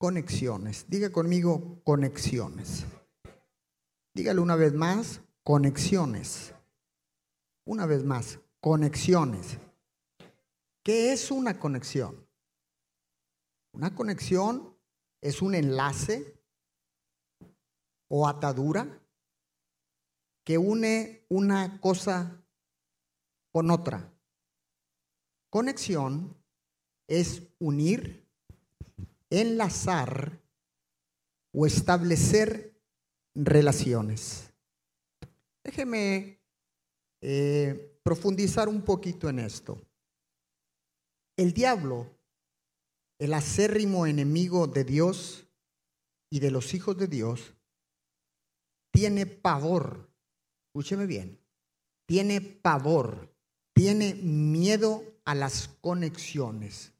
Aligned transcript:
conexiones. 0.00 0.86
Diga 0.88 1.12
conmigo 1.12 1.82
conexiones. 1.84 2.86
Dígale 4.14 4.40
una 4.40 4.56
vez 4.56 4.72
más, 4.72 5.20
conexiones. 5.44 6.54
Una 7.66 7.84
vez 7.84 8.02
más, 8.02 8.40
conexiones. 8.62 9.58
¿Qué 10.82 11.12
es 11.12 11.30
una 11.30 11.58
conexión? 11.58 12.26
Una 13.72 13.94
conexión 13.94 14.74
es 15.20 15.42
un 15.42 15.54
enlace 15.54 16.42
o 18.08 18.26
atadura 18.26 19.02
que 20.44 20.56
une 20.56 21.26
una 21.28 21.78
cosa 21.78 22.42
con 23.52 23.70
otra. 23.70 24.10
Conexión 25.50 26.42
es 27.06 27.42
unir, 27.58 28.19
enlazar 29.30 30.40
o 31.52 31.66
establecer 31.66 32.78
relaciones. 33.34 34.52
Déjeme 35.64 36.40
eh, 37.22 37.98
profundizar 38.02 38.68
un 38.68 38.82
poquito 38.82 39.28
en 39.28 39.38
esto. 39.38 39.80
El 41.36 41.52
diablo, 41.52 42.10
el 43.18 43.34
acérrimo 43.34 44.06
enemigo 44.06 44.66
de 44.66 44.84
Dios 44.84 45.46
y 46.30 46.40
de 46.40 46.50
los 46.50 46.74
hijos 46.74 46.96
de 46.98 47.06
Dios, 47.06 47.54
tiene 48.92 49.26
pavor, 49.26 50.10
escúcheme 50.68 51.06
bien, 51.06 51.38
tiene 52.06 52.40
pavor, 52.40 53.32
tiene 53.74 54.14
miedo 54.14 55.04
a 55.24 55.34
las 55.34 55.68
conexiones. 55.80 56.92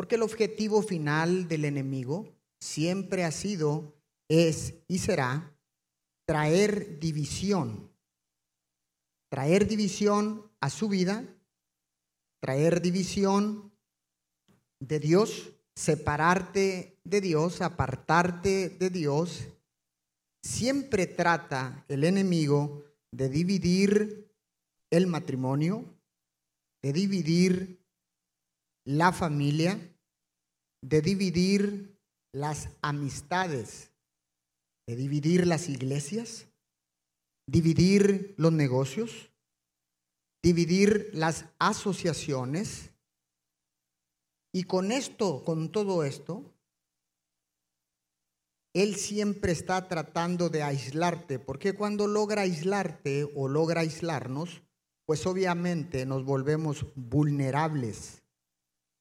Porque 0.00 0.14
el 0.14 0.22
objetivo 0.22 0.80
final 0.80 1.46
del 1.46 1.66
enemigo 1.66 2.34
siempre 2.58 3.22
ha 3.22 3.30
sido, 3.30 3.92
es 4.30 4.72
y 4.88 4.96
será 4.96 5.54
traer 6.26 6.98
división. 6.98 7.92
Traer 9.30 9.68
división 9.68 10.50
a 10.58 10.70
su 10.70 10.88
vida, 10.88 11.22
traer 12.40 12.80
división 12.80 13.74
de 14.80 15.00
Dios, 15.00 15.52
separarte 15.74 16.98
de 17.04 17.20
Dios, 17.20 17.60
apartarte 17.60 18.70
de 18.70 18.88
Dios 18.88 19.48
siempre 20.42 21.08
trata 21.08 21.84
el 21.88 22.04
enemigo 22.04 22.86
de 23.12 23.28
dividir 23.28 24.34
el 24.88 25.06
matrimonio, 25.08 25.84
de 26.82 26.94
dividir 26.94 27.80
la 28.84 29.12
familia, 29.12 29.89
de 30.82 31.02
dividir 31.02 31.98
las 32.32 32.68
amistades, 32.82 33.90
de 34.86 34.96
dividir 34.96 35.46
las 35.46 35.68
iglesias, 35.68 36.48
dividir 37.46 38.34
los 38.38 38.52
negocios, 38.52 39.30
dividir 40.42 41.10
las 41.12 41.46
asociaciones. 41.58 42.90
Y 44.52 44.64
con 44.64 44.90
esto, 44.90 45.44
con 45.44 45.70
todo 45.70 46.02
esto, 46.04 46.54
él 48.72 48.94
siempre 48.96 49.52
está 49.52 49.88
tratando 49.88 50.48
de 50.48 50.62
aislarte, 50.62 51.38
porque 51.38 51.74
cuando 51.74 52.06
logra 52.06 52.42
aislarte 52.42 53.30
o 53.34 53.48
logra 53.48 53.80
aislarnos, 53.80 54.62
pues 55.06 55.26
obviamente 55.26 56.06
nos 56.06 56.24
volvemos 56.24 56.86
vulnerables 56.94 58.22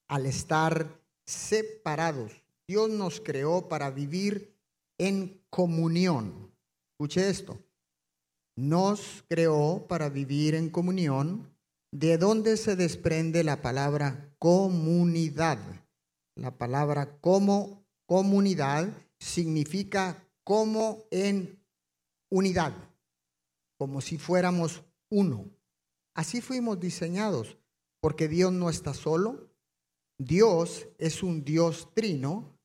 al 0.07 0.25
estar 0.25 0.98
separados. 1.29 2.43
Dios 2.67 2.89
nos 2.89 3.21
creó 3.21 3.69
para 3.69 3.91
vivir 3.91 4.55
en 4.97 5.41
comunión. 5.49 6.51
Escuche 6.93 7.29
esto. 7.29 7.59
Nos 8.55 9.23
creó 9.29 9.85
para 9.87 10.09
vivir 10.09 10.55
en 10.55 10.69
comunión, 10.69 11.55
de 11.91 12.17
donde 12.17 12.57
se 12.57 12.75
desprende 12.75 13.43
la 13.43 13.61
palabra 13.61 14.33
comunidad. 14.39 15.59
La 16.35 16.57
palabra 16.57 17.19
como 17.21 17.85
comunidad 18.05 18.91
significa 19.19 20.27
como 20.43 21.03
en 21.11 21.63
unidad, 22.29 22.73
como 23.77 24.01
si 24.01 24.17
fuéramos 24.17 24.83
uno. 25.09 25.45
Así 26.15 26.41
fuimos 26.41 26.79
diseñados, 26.79 27.57
porque 28.01 28.27
Dios 28.27 28.51
no 28.51 28.69
está 28.69 28.93
solo. 28.93 29.48
Dios 30.19 30.87
es 30.97 31.23
un 31.23 31.43
Dios 31.43 31.89
trino. 31.93 32.55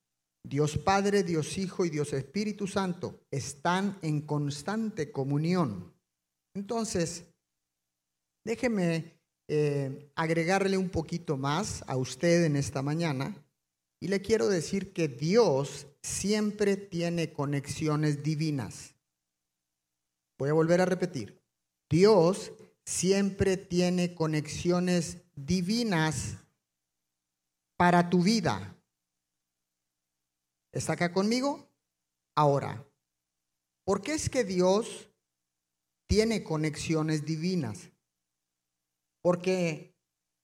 Dios 0.47 0.77
Padre, 0.77 1.23
Dios 1.23 1.57
Hijo 1.57 1.85
y 1.85 1.89
Dios 1.89 2.13
Espíritu 2.13 2.67
Santo 2.67 3.19
están 3.31 3.97
en 4.03 4.21
constante 4.21 5.11
comunión. 5.11 5.91
Entonces, 6.53 7.25
déjeme 8.45 9.15
eh, 9.47 10.11
agregarle 10.15 10.77
un 10.77 10.89
poquito 10.89 11.35
más 11.35 11.83
a 11.87 11.97
usted 11.97 12.45
en 12.45 12.57
esta 12.57 12.83
mañana 12.83 13.35
y 13.99 14.07
le 14.07 14.21
quiero 14.21 14.47
decir 14.47 14.93
que 14.93 15.07
Dios 15.07 15.87
siempre 16.03 16.77
tiene 16.77 17.33
conexiones 17.33 18.21
divinas. 18.21 18.93
Voy 20.37 20.49
a 20.49 20.53
volver 20.53 20.81
a 20.81 20.85
repetir. 20.85 21.41
Dios 21.89 22.51
siempre 22.85 23.57
tiene 23.57 24.13
conexiones 24.13 25.17
divinas 25.35 26.37
para 27.77 28.09
tu 28.09 28.21
vida. 28.21 28.75
¿Está 30.71 30.93
acá 30.93 31.13
conmigo? 31.13 31.69
Ahora, 32.35 32.85
¿por 33.85 34.01
qué 34.01 34.13
es 34.13 34.29
que 34.29 34.43
Dios 34.43 35.09
tiene 36.07 36.43
conexiones 36.43 37.25
divinas? 37.25 37.91
Porque 39.21 39.95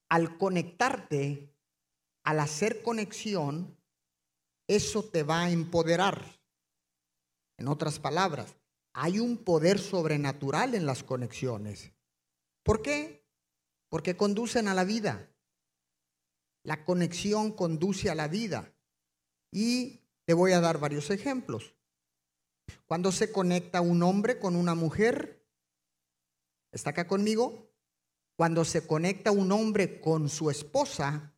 al 0.09 0.37
conectarte, 0.37 1.55
al 2.23 2.39
hacer 2.39 2.81
conexión, 2.81 3.77
eso 4.67 5.03
te 5.03 5.23
va 5.23 5.43
a 5.43 5.51
empoderar. 5.51 6.41
En 7.57 7.67
otras 7.67 7.99
palabras, 7.99 8.55
hay 8.93 9.19
un 9.19 9.37
poder 9.37 9.79
sobrenatural 9.79 10.75
en 10.75 10.85
las 10.85 11.03
conexiones. 11.03 11.93
¿Por 12.63 12.81
qué? 12.81 13.25
Porque 13.89 14.17
conducen 14.17 14.67
a 14.67 14.73
la 14.73 14.83
vida. 14.83 15.30
La 16.63 16.85
conexión 16.85 17.51
conduce 17.51 18.09
a 18.09 18.16
la 18.16 18.27
vida. 18.27 18.73
Y 19.51 20.01
te 20.25 20.33
voy 20.33 20.51
a 20.53 20.61
dar 20.61 20.79
varios 20.79 21.09
ejemplos. 21.09 21.75
Cuando 22.85 23.11
se 23.11 23.31
conecta 23.31 23.81
un 23.81 24.03
hombre 24.03 24.39
con 24.39 24.55
una 24.55 24.75
mujer, 24.75 25.45
¿está 26.72 26.91
acá 26.91 27.07
conmigo? 27.07 27.72
Cuando 28.38 28.66
se 28.66 28.85
conecta 28.85 29.31
un 29.31 29.51
hombre 29.51 29.99
con 29.99 30.29
su 30.29 30.49
esposa, 30.49 31.33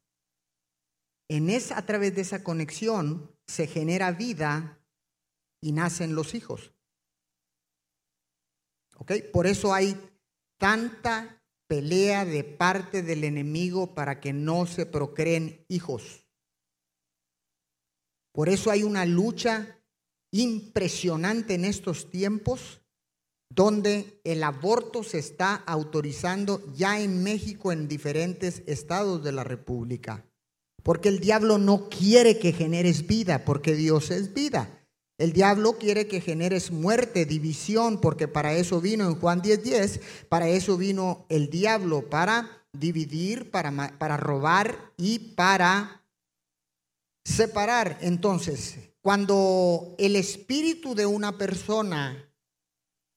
en 1.28 1.50
esa, 1.50 1.78
a 1.78 1.86
través 1.86 2.16
de 2.16 2.22
esa 2.22 2.44
conexión 2.44 3.36
se 3.48 3.68
genera 3.68 4.12
vida 4.12 4.80
y 5.62 5.72
nacen 5.72 6.16
los 6.16 6.36
hijos. 6.36 6.74
¿Ok? 8.98 9.14
Por 9.32 9.48
eso 9.48 9.74
hay 9.74 9.98
tanta 10.58 11.43
pelea 11.74 12.24
de 12.24 12.44
parte 12.44 13.02
del 13.02 13.24
enemigo 13.24 13.96
para 13.96 14.20
que 14.20 14.32
no 14.32 14.68
se 14.68 14.86
procreen 14.86 15.66
hijos. 15.70 16.28
Por 18.32 18.48
eso 18.48 18.70
hay 18.70 18.84
una 18.84 19.08
lucha 19.08 19.80
impresionante 20.32 21.56
en 21.56 21.66
estos 21.66 22.12
tiempos 22.12 22.82
donde 23.50 24.22
el 24.24 24.44
aborto 24.44 25.04
se 25.04 25.18
está 25.18 25.56
autorizando 25.56 26.62
ya 26.76 27.02
en 27.02 27.24
México 27.24 27.72
en 27.72 27.88
diferentes 27.88 28.62
estados 28.68 29.24
de 29.24 29.32
la 29.32 29.44
República. 29.44 30.28
Porque 30.84 31.10
el 31.10 31.20
diablo 31.20 31.58
no 31.58 31.90
quiere 31.90 32.38
que 32.38 32.52
generes 32.52 33.08
vida, 33.08 33.46
porque 33.46 33.74
Dios 33.74 34.12
es 34.12 34.36
vida. 34.36 34.83
El 35.18 35.32
diablo 35.32 35.78
quiere 35.78 36.08
que 36.08 36.22
generes 36.22 36.72
muerte, 36.72 37.26
división, 37.26 38.02
porque 38.02 38.28
para 38.28 38.54
eso 38.54 38.82
vino 38.82 39.08
en 39.08 39.16
Juan 39.16 39.42
10:10, 39.42 39.64
10, 39.64 40.02
para 40.28 40.50
eso 40.50 40.78
vino 40.78 41.26
el 41.30 41.50
diablo, 41.50 42.10
para 42.10 42.66
dividir, 42.74 43.52
para, 43.52 43.98
para 43.98 44.18
robar 44.18 44.92
y 44.98 45.20
para 45.20 46.04
separar. 47.24 48.00
Entonces, 48.02 48.80
cuando 49.02 49.96
el 49.98 50.16
espíritu 50.16 50.96
de 50.96 51.06
una 51.06 51.38
persona 51.38 52.30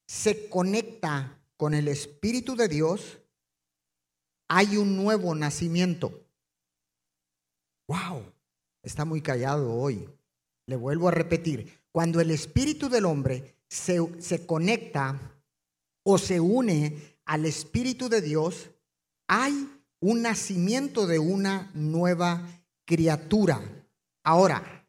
se 0.07 0.49
conecta 0.49 1.41
con 1.57 1.75
el 1.75 1.89
espíritu 1.89 2.55
de 2.57 2.69
Dios, 2.69 3.19
hay 4.49 4.77
un 4.77 4.97
nuevo 4.97 5.35
nacimiento. 5.35 6.27
Wow, 7.89 8.33
está 8.83 9.05
muy 9.05 9.23
callado 9.23 9.73
hoy. 9.73 10.09
Le 10.67 10.77
vuelvo 10.77 11.09
a 11.09 11.13
repetir, 11.13 11.73
cuando 11.97 12.21
el 12.21 12.31
espíritu 12.31 12.91
del 12.91 13.07
hombre 13.07 13.57
se, 13.71 14.21
se 14.21 14.45
conecta 14.45 15.19
o 16.05 16.19
se 16.19 16.39
une 16.39 17.17
al 17.25 17.47
espíritu 17.47 18.11
de 18.11 18.21
Dios, 18.21 18.69
hay 19.27 19.83
un 20.01 20.21
nacimiento 20.21 21.07
de 21.07 21.19
una 21.19 21.71
nueva 21.73 22.47
criatura. 22.85 23.63
Ahora, 24.25 24.87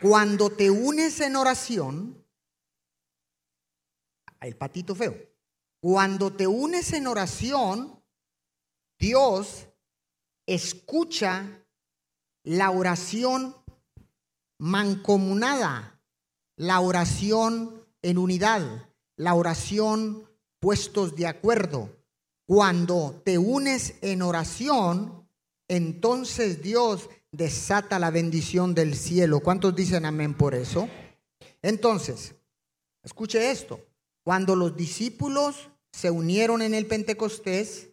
cuando 0.00 0.50
te 0.50 0.70
unes 0.70 1.18
en 1.22 1.34
oración, 1.34 2.24
el 4.42 4.54
patito 4.54 4.94
feo, 4.94 5.16
cuando 5.82 6.32
te 6.32 6.46
unes 6.46 6.92
en 6.92 7.08
oración, 7.08 8.00
Dios 8.96 9.66
escucha 10.46 11.66
la 12.44 12.70
oración 12.70 13.56
mancomunada, 14.60 15.98
la 16.56 16.80
oración 16.80 17.82
en 18.02 18.18
unidad, 18.18 18.86
la 19.16 19.34
oración 19.34 20.28
puestos 20.60 21.16
de 21.16 21.26
acuerdo. 21.26 21.96
Cuando 22.46 23.22
te 23.24 23.38
unes 23.38 23.94
en 24.02 24.20
oración, 24.20 25.26
entonces 25.66 26.62
Dios 26.62 27.08
desata 27.32 27.98
la 27.98 28.10
bendición 28.10 28.74
del 28.74 28.94
cielo. 28.94 29.40
¿Cuántos 29.40 29.74
dicen 29.74 30.04
amén 30.04 30.34
por 30.34 30.54
eso? 30.54 30.88
Entonces, 31.62 32.34
escuche 33.02 33.50
esto. 33.50 33.80
Cuando 34.22 34.56
los 34.56 34.76
discípulos 34.76 35.70
se 35.90 36.10
unieron 36.10 36.60
en 36.60 36.74
el 36.74 36.86
Pentecostés, 36.86 37.88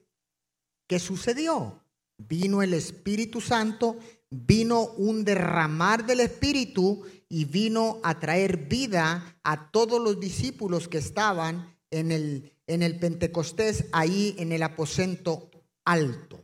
¿qué 0.85 0.99
sucedió? 0.99 1.81
Vino 2.17 2.61
el 2.61 2.73
Espíritu 2.73 3.39
Santo, 3.39 3.97
vino 4.29 4.91
un 4.97 5.23
derramar 5.23 6.05
del 6.05 6.21
Espíritu 6.21 7.03
y 7.29 7.45
vino 7.45 7.99
a 8.03 8.19
traer 8.19 8.67
vida 8.67 9.37
a 9.43 9.71
todos 9.71 10.01
los 10.01 10.19
discípulos 10.19 10.87
que 10.87 10.97
estaban 10.97 11.77
en 11.91 12.11
el, 12.11 12.53
en 12.67 12.83
el 12.83 12.99
Pentecostés, 12.99 13.85
ahí 13.91 14.35
en 14.37 14.51
el 14.51 14.63
aposento 14.63 15.49
alto. 15.85 16.43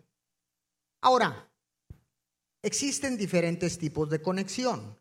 Ahora, 1.01 1.51
existen 2.61 3.17
diferentes 3.17 3.77
tipos 3.77 4.09
de 4.09 4.21
conexión. 4.21 4.97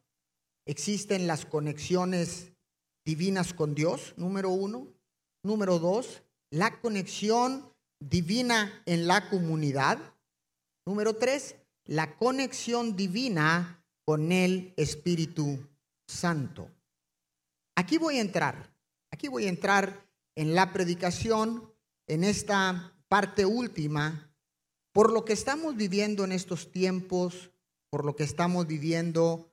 Existen 0.67 1.27
las 1.27 1.45
conexiones 1.47 2.53
divinas 3.05 3.53
con 3.53 3.75
Dios, 3.75 4.15
número 4.17 4.51
uno. 4.51 4.89
Número 5.45 5.81
dos, 5.81 6.23
la 6.51 6.81
conexión 6.81 7.73
divina 8.01 8.83
en 8.87 9.09
la 9.09 9.29
comunidad. 9.29 9.99
Número 10.87 11.17
tres, 11.17 11.57
la 11.85 12.17
conexión 12.17 12.97
divina 12.97 13.85
con 14.05 14.33
el 14.33 14.75
Espíritu 14.77 15.59
Santo. 16.07 16.69
Aquí 17.77 17.99
voy 17.99 18.19
a 18.19 18.21
entrar, 18.21 18.75
aquí 19.11 19.29
voy 19.29 19.47
a 19.47 19.51
entrar 19.51 20.07
en 20.35 20.55
la 20.55 20.73
predicación, 20.73 21.73
en 22.07 22.25
esta 22.25 22.95
parte 23.09 23.47
última, 23.47 24.35
por 24.93 25.13
lo 25.13 25.25
que 25.25 25.33
estamos 25.33 25.77
viviendo 25.77 26.25
en 26.25 26.33
estos 26.33 26.71
tiempos, 26.71 27.51
por 27.91 28.05
lo 28.05 28.17
que 28.17 28.25
estamos 28.25 28.67
viviendo 28.67 29.51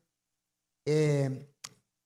eh, 0.85 1.53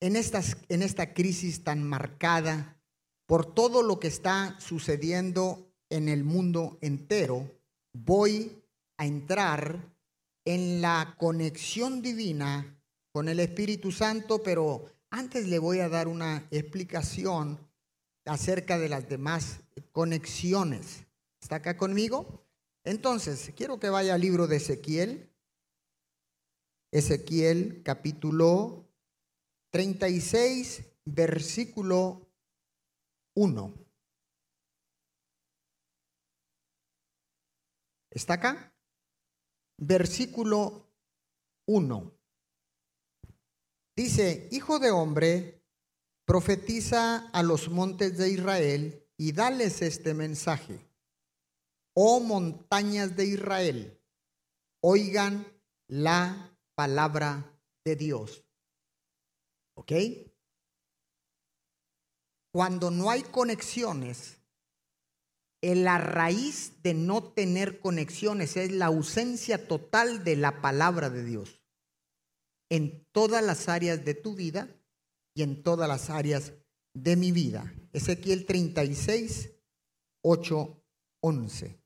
en, 0.00 0.16
en 0.16 0.82
esta 0.82 1.14
crisis 1.14 1.64
tan 1.64 1.82
marcada, 1.82 2.80
por 3.26 3.54
todo 3.54 3.82
lo 3.82 3.98
que 3.98 4.08
está 4.08 4.58
sucediendo 4.60 5.72
en 5.90 6.08
el 6.08 6.24
mundo 6.24 6.78
entero, 6.80 7.50
voy 7.92 8.62
a 8.98 9.06
entrar 9.06 9.93
en 10.44 10.80
la 10.80 11.14
conexión 11.18 12.02
divina 12.02 12.78
con 13.12 13.28
el 13.28 13.40
Espíritu 13.40 13.92
Santo, 13.92 14.42
pero 14.42 14.90
antes 15.10 15.46
le 15.48 15.58
voy 15.58 15.80
a 15.80 15.88
dar 15.88 16.08
una 16.08 16.46
explicación 16.50 17.58
acerca 18.24 18.78
de 18.78 18.88
las 18.88 19.08
demás 19.08 19.60
conexiones. 19.92 21.06
¿Está 21.40 21.56
acá 21.56 21.76
conmigo? 21.76 22.44
Entonces, 22.84 23.52
quiero 23.56 23.78
que 23.78 23.88
vaya 23.88 24.14
al 24.14 24.20
libro 24.20 24.46
de 24.46 24.56
Ezequiel. 24.56 25.30
Ezequiel 26.90 27.82
capítulo 27.82 28.88
36, 29.70 30.84
versículo 31.04 32.28
1. 33.34 33.74
¿Está 38.10 38.34
acá? 38.34 38.73
Versículo 39.78 40.88
1. 41.66 42.12
Dice, 43.96 44.48
Hijo 44.50 44.78
de 44.78 44.90
hombre, 44.90 45.62
profetiza 46.24 47.28
a 47.30 47.42
los 47.42 47.68
montes 47.68 48.18
de 48.18 48.30
Israel 48.30 49.06
y 49.16 49.32
dales 49.32 49.82
este 49.82 50.14
mensaje. 50.14 50.80
Oh 51.94 52.20
montañas 52.20 53.14
de 53.14 53.26
Israel, 53.26 54.00
oigan 54.80 55.46
la 55.86 56.58
palabra 56.74 57.56
de 57.84 57.94
Dios. 57.94 58.44
¿Ok? 59.74 59.92
Cuando 62.52 62.90
no 62.90 63.10
hay 63.10 63.22
conexiones, 63.22 64.38
la 65.72 65.98
raíz 65.98 66.82
de 66.82 66.92
no 66.94 67.22
tener 67.32 67.80
conexiones 67.80 68.56
es 68.56 68.70
la 68.72 68.86
ausencia 68.86 69.66
total 69.66 70.22
de 70.22 70.36
la 70.36 70.60
palabra 70.60 71.08
de 71.10 71.24
Dios 71.24 71.62
en 72.70 73.06
todas 73.12 73.42
las 73.42 73.68
áreas 73.68 74.04
de 74.04 74.14
tu 74.14 74.34
vida 74.34 74.68
y 75.34 75.42
en 75.42 75.62
todas 75.62 75.88
las 75.88 76.10
áreas 76.10 76.52
de 76.94 77.16
mi 77.16 77.32
vida. 77.32 77.72
Ezequiel 77.92 78.46
36, 78.46 79.52
8, 80.22 80.84
11. 81.20 81.80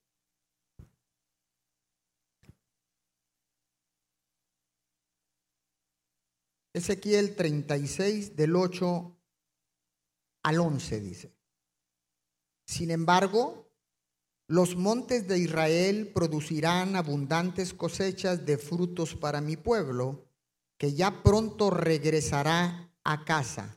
Ezequiel 6.75 7.35
36 7.35 8.37
del 8.37 8.57
8 8.57 9.19
al 10.45 10.61
11 10.61 11.01
dice. 11.01 11.35
Sin 12.67 12.91
embargo, 12.91 13.68
los 14.49 14.77
montes 14.77 15.29
de 15.29 15.39
Israel 15.39 16.11
producirán 16.15 16.97
abundantes 16.97 17.75
cosechas 17.75 18.47
de 18.47 18.57
frutos 18.57 19.15
para 19.15 19.43
mi 19.43 19.59
pueblo, 19.59 20.25
que 20.79 20.95
ya 20.95 21.23
pronto 21.23 21.69
regresará 21.69 22.91
a 23.05 23.25
casa. 23.27 23.77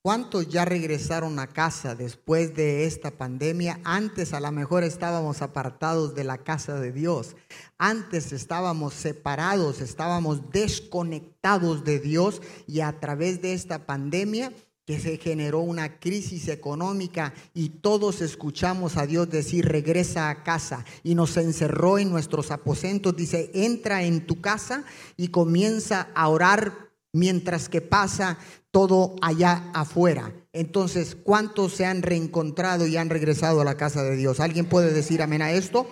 ¿Cuántos 0.00 0.48
ya 0.48 0.64
regresaron 0.64 1.38
a 1.38 1.48
casa 1.48 1.94
después 1.94 2.54
de 2.54 2.86
esta 2.86 3.10
pandemia? 3.10 3.80
Antes 3.84 4.32
a 4.32 4.40
lo 4.40 4.52
mejor 4.52 4.84
estábamos 4.84 5.42
apartados 5.42 6.14
de 6.14 6.24
la 6.24 6.38
casa 6.38 6.80
de 6.80 6.92
Dios. 6.92 7.36
Antes 7.76 8.32
estábamos 8.32 8.94
separados, 8.94 9.80
estábamos 9.80 10.50
desconectados 10.50 11.84
de 11.84 11.98
Dios 11.98 12.40
y 12.66 12.80
a 12.80 13.00
través 13.00 13.42
de 13.42 13.52
esta 13.52 13.84
pandemia 13.84 14.52
que 14.86 15.00
se 15.00 15.18
generó 15.18 15.58
una 15.60 15.98
crisis 15.98 16.46
económica 16.46 17.34
y 17.52 17.70
todos 17.70 18.22
escuchamos 18.22 18.96
a 18.96 19.04
Dios 19.04 19.28
decir, 19.28 19.66
regresa 19.66 20.30
a 20.30 20.44
casa. 20.44 20.84
Y 21.02 21.16
nos 21.16 21.36
encerró 21.36 21.98
en 21.98 22.08
nuestros 22.08 22.52
aposentos, 22.52 23.16
dice, 23.16 23.50
entra 23.52 24.04
en 24.04 24.26
tu 24.26 24.40
casa 24.40 24.84
y 25.16 25.28
comienza 25.28 26.08
a 26.14 26.28
orar 26.28 26.90
mientras 27.12 27.68
que 27.68 27.80
pasa 27.80 28.38
todo 28.70 29.16
allá 29.22 29.70
afuera. 29.74 30.32
Entonces, 30.52 31.16
¿cuántos 31.16 31.72
se 31.72 31.84
han 31.84 32.02
reencontrado 32.02 32.86
y 32.86 32.96
han 32.96 33.10
regresado 33.10 33.60
a 33.60 33.64
la 33.64 33.76
casa 33.76 34.04
de 34.04 34.14
Dios? 34.14 34.38
¿Alguien 34.38 34.68
puede 34.68 34.92
decir 34.92 35.20
amén 35.20 35.42
a 35.42 35.50
esto? 35.50 35.88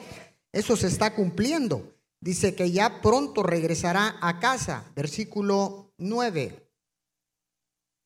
Eso 0.52 0.76
se 0.76 0.86
está 0.86 1.14
cumpliendo. 1.14 1.94
Dice 2.20 2.54
que 2.54 2.70
ya 2.70 3.00
pronto 3.02 3.42
regresará 3.42 4.16
a 4.20 4.38
casa. 4.38 4.84
Versículo 4.94 5.92
9. 5.98 6.63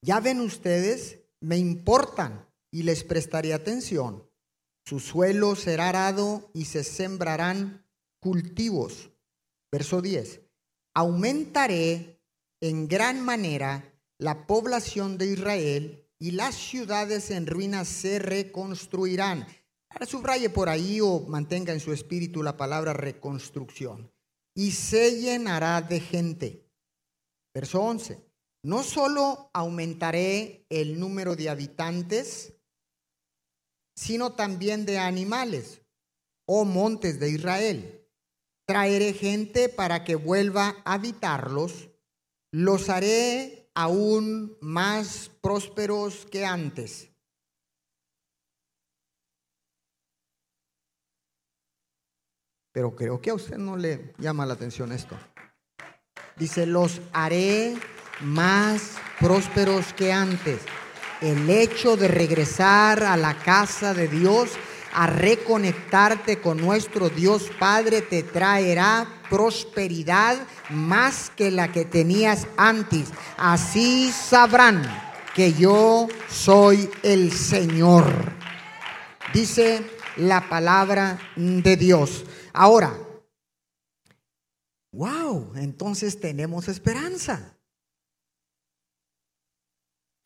Ya 0.00 0.20
ven 0.20 0.40
ustedes, 0.40 1.18
me 1.40 1.58
importan 1.58 2.46
y 2.70 2.82
les 2.82 3.04
prestaré 3.04 3.52
atención. 3.52 4.28
Su 4.84 5.00
suelo 5.00 5.56
será 5.56 5.88
arado 5.90 6.50
y 6.54 6.64
se 6.66 6.84
sembrarán 6.84 7.84
cultivos. 8.20 9.10
Verso 9.70 10.00
10. 10.00 10.40
Aumentaré 10.94 12.22
en 12.60 12.88
gran 12.88 13.22
manera 13.24 13.94
la 14.18 14.46
población 14.46 15.18
de 15.18 15.26
Israel 15.26 16.04
y 16.18 16.32
las 16.32 16.54
ciudades 16.54 17.30
en 17.30 17.46
ruinas 17.46 17.86
se 17.88 18.18
reconstruirán. 18.18 19.46
Ahora 19.90 20.06
subraye 20.06 20.50
por 20.50 20.68
ahí 20.68 21.00
o 21.00 21.20
mantenga 21.20 21.72
en 21.72 21.80
su 21.80 21.92
espíritu 21.92 22.42
la 22.42 22.56
palabra 22.56 22.92
reconstrucción. 22.92 24.10
Y 24.54 24.72
se 24.72 25.20
llenará 25.20 25.80
de 25.82 26.00
gente. 26.00 26.68
Verso 27.54 27.80
11. 27.80 28.27
No 28.62 28.82
solo 28.82 29.50
aumentaré 29.52 30.66
el 30.68 30.98
número 30.98 31.36
de 31.36 31.48
habitantes, 31.48 32.54
sino 33.94 34.32
también 34.32 34.84
de 34.84 34.98
animales, 34.98 35.82
oh 36.46 36.64
montes 36.64 37.20
de 37.20 37.30
Israel. 37.30 38.06
Traeré 38.66 39.12
gente 39.12 39.68
para 39.68 40.04
que 40.04 40.14
vuelva 40.14 40.76
a 40.84 40.94
habitarlos. 40.94 41.88
Los 42.50 42.88
haré 42.88 43.70
aún 43.74 44.56
más 44.60 45.30
prósperos 45.40 46.26
que 46.26 46.44
antes. 46.44 47.10
Pero 52.72 52.94
creo 52.94 53.20
que 53.20 53.30
a 53.30 53.34
usted 53.34 53.56
no 53.56 53.76
le 53.76 54.14
llama 54.18 54.46
la 54.46 54.54
atención 54.54 54.92
esto. 54.92 55.16
Dice, 56.36 56.66
los 56.66 57.00
haré 57.12 57.76
más 58.20 58.92
prósperos 59.18 59.92
que 59.92 60.12
antes. 60.12 60.60
El 61.20 61.50
hecho 61.50 61.96
de 61.96 62.08
regresar 62.08 63.02
a 63.02 63.16
la 63.16 63.34
casa 63.38 63.92
de 63.94 64.08
Dios, 64.08 64.50
a 64.92 65.06
reconectarte 65.06 66.40
con 66.40 66.58
nuestro 66.58 67.08
Dios 67.08 67.50
Padre, 67.58 68.02
te 68.02 68.22
traerá 68.22 69.06
prosperidad 69.28 70.38
más 70.70 71.30
que 71.34 71.50
la 71.50 71.72
que 71.72 71.84
tenías 71.84 72.46
antes. 72.56 73.08
Así 73.36 74.12
sabrán 74.12 74.82
que 75.34 75.52
yo 75.52 76.08
soy 76.28 76.90
el 77.02 77.32
Señor. 77.32 78.32
Dice 79.32 79.82
la 80.16 80.48
palabra 80.48 81.18
de 81.36 81.76
Dios. 81.76 82.24
Ahora, 82.52 82.92
wow, 84.92 85.52
entonces 85.56 86.18
tenemos 86.18 86.68
esperanza. 86.68 87.57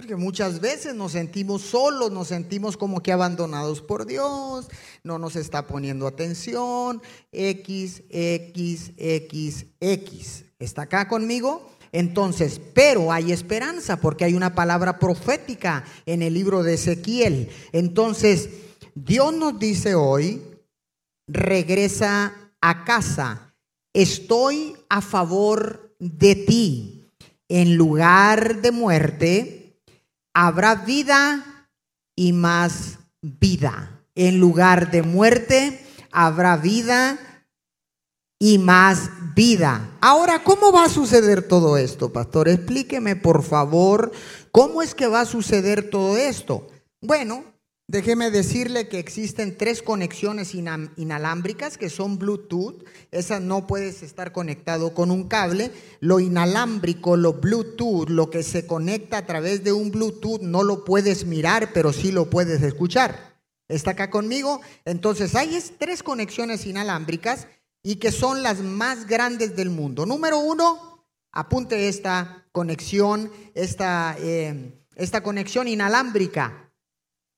Porque 0.03 0.17
muchas 0.17 0.61
veces 0.61 0.97
nos 0.97 1.13
sentimos 1.13 1.63
solos, 1.63 2.11
nos 2.11 2.27
sentimos 2.27 2.77
como 2.77 3.05
que 3.05 3.13
abandonados 3.13 3.81
por 3.81 4.05
Dios, 4.05 4.67
no 5.05 5.17
nos 5.17 5.37
está 5.37 5.69
poniendo 5.69 6.09
atención, 6.09 7.01
X, 7.31 8.03
X, 8.11 8.91
X, 8.97 9.67
X. 9.79 10.45
¿Está 10.59 10.83
acá 10.83 11.07
conmigo? 11.07 11.71
Entonces, 11.93 12.61
pero 12.75 13.13
hay 13.13 13.31
esperanza 13.31 14.01
porque 14.01 14.25
hay 14.25 14.35
una 14.35 14.57
palabra 14.57 14.99
profética 14.99 15.85
en 16.05 16.23
el 16.23 16.35
libro 16.35 16.65
de 16.65 16.75
Ezequiel. 16.75 17.51
Entonces, 17.71 18.49
Dios 18.97 19.33
nos 19.33 19.57
dice 19.61 19.95
hoy, 19.95 20.43
regresa 21.29 22.51
a 22.61 22.83
casa, 22.83 23.55
estoy 23.93 24.75
a 24.89 25.01
favor 25.01 25.95
de 26.01 26.35
ti. 26.35 27.05
En 27.49 27.77
lugar 27.77 28.63
de 28.63 28.73
muerte, 28.73 29.62
habrá 30.35 30.75
vida 30.75 31.69
y 32.17 32.33
más 32.33 32.99
vida. 33.21 34.05
En 34.15 34.39
lugar 34.39 34.91
de 34.91 35.03
muerte, 35.03 35.85
habrá 36.11 36.57
vida 36.57 37.19
y 38.39 38.59
más 38.59 39.11
vida. 39.35 39.89
Ahora, 40.01 40.43
¿cómo 40.43 40.73
va 40.73 40.85
a 40.85 40.89
suceder 40.89 41.47
todo 41.47 41.77
esto, 41.77 42.13
pastor? 42.13 42.49
Explíqueme, 42.49 43.17
por 43.17 43.43
favor, 43.43 44.13
¿cómo 44.51 44.83
es 44.83 44.95
que 44.95 45.07
va 45.07 45.21
a 45.21 45.27
suceder 45.27 45.91
todo 45.91 46.17
esto? 46.17 46.67
Bueno, 47.01 47.45
déjeme 47.89 48.31
decirle 48.31 48.89
que 48.89 48.99
existen 48.99 49.57
tres 49.57 49.83
conexiones 49.83 50.55
inalámbricas 50.55 51.77
que 51.79 51.91
son 51.91 52.19
Bluetooth. 52.19 52.85
Esas 53.11 53.41
no 53.41 53.67
puedes 53.67 54.03
estar 54.03 54.33
conectado 54.33 54.95
con 54.95 55.11
un 55.11 55.29
cable. 55.29 55.71
Lo 56.01 56.21
inalámbrico, 56.21 57.17
lo 57.17 57.35
Bluetooth, 57.35 58.09
lo 58.09 58.31
que 58.31 58.43
se 58.43 58.67
conecta 58.67 59.19
a 59.19 59.27
través 59.27 59.65
de 59.65 59.73
un 59.73 59.91
Bluetooth, 59.91 60.41
no 60.41 60.63
lo 60.63 60.85
puedes 60.85 61.27
mirar, 61.27 61.73
pero 61.73 61.93
sí 61.93 62.13
lo 62.13 62.31
puedes 62.31 62.63
escuchar. 62.63 63.33
¿Está 63.69 63.93
acá 63.93 64.11
conmigo? 64.11 64.61
Entonces, 64.85 65.35
hay 65.35 65.59
tres 65.79 66.03
conexiones 66.03 66.67
inalámbricas 66.67 67.47
y 67.83 67.97
que 67.97 68.13
son 68.13 68.43
las 68.43 68.61
más 68.61 69.07
grandes 69.07 69.57
del 69.57 69.71
mundo. 69.71 70.07
Número 70.07 70.39
uno, 70.39 71.07
apunte 71.33 71.89
esta 71.89 72.47
conexión, 72.53 73.33
esta, 73.55 74.17
eh, 74.19 74.79
esta 74.95 75.23
conexión 75.23 75.69
inalámbrica. 75.69 76.72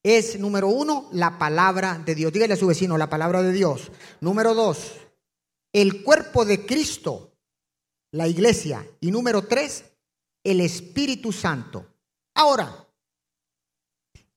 Es, 0.05 0.39
número 0.39 0.67
uno, 0.67 1.09
la 1.13 1.39
palabra 1.39 1.97
de 2.05 2.13
Dios. 2.13 2.31
Dígale 2.31 2.53
a 2.53 2.57
su 2.57 2.67
vecino, 2.67 2.95
la 2.95 3.09
palabra 3.09 3.41
de 3.41 3.51
Dios. 3.51 3.91
Número 4.21 4.53
dos, 4.53 4.91
el 5.73 6.03
cuerpo 6.03 6.45
de 6.45 6.63
Cristo, 6.63 7.31
la 8.11 8.27
iglesia. 8.27 8.87
Y 8.99 9.09
número 9.09 9.47
tres, 9.47 9.83
el 10.43 10.61
Espíritu 10.61 11.31
Santo. 11.31 11.87
Ahora, 12.35 12.87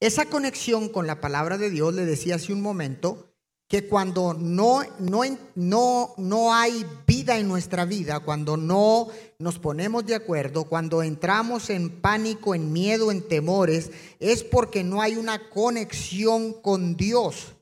esa 0.01 0.25
conexión 0.25 0.89
con 0.89 1.07
la 1.07 1.21
palabra 1.21 1.59
de 1.59 1.69
Dios, 1.69 1.93
le 1.93 2.07
decía 2.07 2.37
hace 2.37 2.55
un 2.55 2.63
momento, 2.63 3.28
que 3.69 3.87
cuando 3.87 4.33
no, 4.33 4.81
no, 4.99 5.21
no, 5.55 6.15
no 6.17 6.55
hay 6.55 6.87
vida 7.07 7.37
en 7.37 7.47
nuestra 7.47 7.85
vida, 7.85 8.21
cuando 8.21 8.57
no 8.57 9.09
nos 9.39 9.59
ponemos 9.59 10.07
de 10.07 10.15
acuerdo, 10.15 10.65
cuando 10.65 11.03
entramos 11.03 11.69
en 11.69 12.01
pánico, 12.01 12.55
en 12.55 12.73
miedo, 12.73 13.13
en 13.13 13.29
temores, 13.29 13.91
es 14.21 14.43
porque 14.43 14.83
no 14.83 15.03
hay 15.03 15.17
una 15.17 15.51
conexión 15.51 16.55
con 16.55 16.97
Dios. 16.97 17.57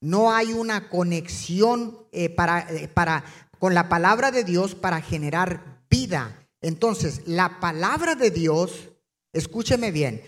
No 0.00 0.32
hay 0.32 0.52
una 0.52 0.88
conexión 0.88 1.98
eh, 2.12 2.28
para, 2.28 2.70
eh, 2.72 2.86
para, 2.86 3.24
con 3.58 3.74
la 3.74 3.88
palabra 3.88 4.30
de 4.30 4.44
Dios 4.44 4.76
para 4.76 5.00
generar 5.00 5.82
vida. 5.90 6.46
Entonces, 6.60 7.22
la 7.26 7.58
palabra 7.58 8.14
de 8.14 8.30
Dios, 8.30 8.90
escúcheme 9.32 9.90
bien, 9.90 10.22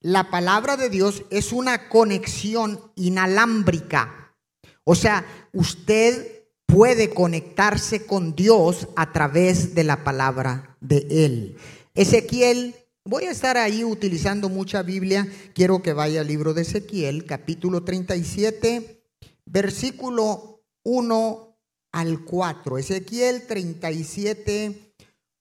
la 0.00 0.28
palabra 0.30 0.76
de 0.76 0.88
Dios 0.88 1.22
es 1.30 1.52
una 1.52 1.88
conexión 1.88 2.80
inalámbrica 2.96 4.19
o 4.90 4.96
sea, 4.96 5.24
usted 5.52 6.46
puede 6.66 7.10
conectarse 7.10 8.06
con 8.06 8.34
Dios 8.34 8.88
a 8.96 9.12
través 9.12 9.72
de 9.76 9.84
la 9.84 10.02
palabra 10.02 10.76
de 10.80 11.06
Él. 11.10 11.56
Ezequiel, 11.94 12.74
voy 13.04 13.26
a 13.26 13.30
estar 13.30 13.56
ahí 13.56 13.84
utilizando 13.84 14.48
mucha 14.48 14.82
Biblia. 14.82 15.28
Quiero 15.54 15.80
que 15.80 15.92
vaya 15.92 16.22
al 16.22 16.26
libro 16.26 16.54
de 16.54 16.62
Ezequiel, 16.62 17.24
capítulo 17.24 17.84
37, 17.84 19.04
versículo 19.46 20.64
1 20.82 21.56
al 21.92 22.24
4. 22.24 22.78
Ezequiel 22.78 23.46
37, 23.46 24.96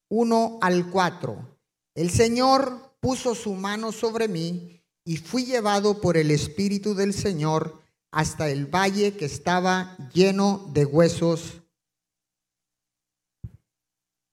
1 0.09 0.59
al 0.61 0.91
4. 0.91 1.59
El 1.95 2.11
Señor 2.11 2.93
puso 2.99 3.33
su 3.33 3.55
mano 3.55 3.91
sobre 3.93 4.27
mí 4.27 4.83
y 5.03 5.17
fui 5.17 5.45
llevado 5.45 6.01
por 6.01 6.17
el 6.17 6.29
Espíritu 6.29 6.93
del 6.93 7.15
Señor 7.15 7.88
hasta 8.11 8.49
el 8.49 8.65
valle 8.65 9.15
que 9.15 9.25
estaba 9.25 9.95
lleno 10.13 10.69
de 10.73 10.85
huesos, 10.85 11.61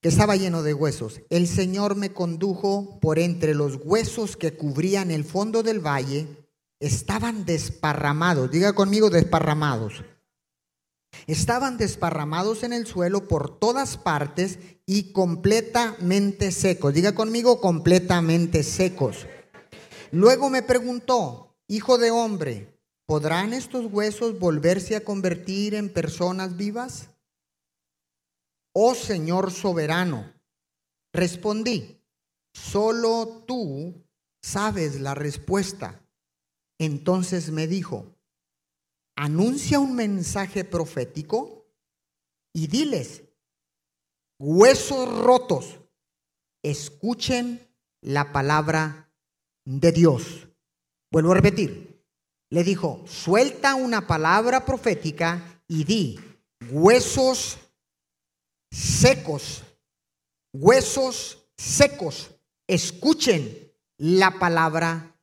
que 0.00 0.08
estaba 0.08 0.36
lleno 0.36 0.62
de 0.62 0.74
huesos. 0.74 1.20
El 1.30 1.46
Señor 1.46 1.96
me 1.96 2.12
condujo 2.12 2.98
por 3.00 3.18
entre 3.18 3.54
los 3.54 3.78
huesos 3.84 4.36
que 4.36 4.56
cubrían 4.56 5.10
el 5.10 5.24
fondo 5.24 5.62
del 5.62 5.84
valle, 5.84 6.26
estaban 6.80 7.44
desparramados, 7.44 8.50
diga 8.50 8.74
conmigo 8.74 9.10
desparramados. 9.10 10.04
Estaban 11.26 11.78
desparramados 11.78 12.62
en 12.62 12.72
el 12.72 12.86
suelo 12.86 13.26
por 13.26 13.58
todas 13.58 13.96
partes 13.96 14.58
y 14.84 15.12
completamente 15.12 16.52
secos. 16.52 16.92
Diga 16.92 17.14
conmigo 17.14 17.60
completamente 17.60 18.62
secos. 18.62 19.26
Luego 20.12 20.50
me 20.50 20.62
preguntó, 20.62 21.56
hijo 21.68 21.96
de 21.98 22.10
hombre, 22.10 22.75
¿Podrán 23.06 23.52
estos 23.52 23.86
huesos 23.86 24.38
volverse 24.38 24.96
a 24.96 25.04
convertir 25.04 25.74
en 25.74 25.92
personas 25.92 26.56
vivas? 26.56 27.08
Oh 28.74 28.94
Señor 28.94 29.52
soberano, 29.52 30.34
respondí, 31.14 32.02
solo 32.52 33.44
tú 33.46 34.04
sabes 34.42 35.00
la 35.00 35.14
respuesta. 35.14 36.02
Entonces 36.78 37.50
me 37.50 37.68
dijo, 37.68 38.12
anuncia 39.16 39.78
un 39.78 39.94
mensaje 39.94 40.64
profético 40.64 41.64
y 42.52 42.66
diles, 42.66 43.22
huesos 44.38 45.16
rotos, 45.20 45.78
escuchen 46.62 47.66
la 48.02 48.32
palabra 48.32 49.10
de 49.64 49.92
Dios. 49.92 50.48
Vuelvo 51.10 51.32
a 51.32 51.36
repetir, 51.36 51.95
le 52.50 52.62
dijo, 52.62 53.04
suelta 53.06 53.74
una 53.74 54.06
palabra 54.06 54.64
profética 54.64 55.62
y 55.66 55.84
di, 55.84 56.20
huesos 56.70 57.58
secos, 58.70 59.64
huesos 60.52 61.48
secos, 61.56 62.30
escuchen 62.68 63.72
la 63.98 64.38
palabra 64.38 65.16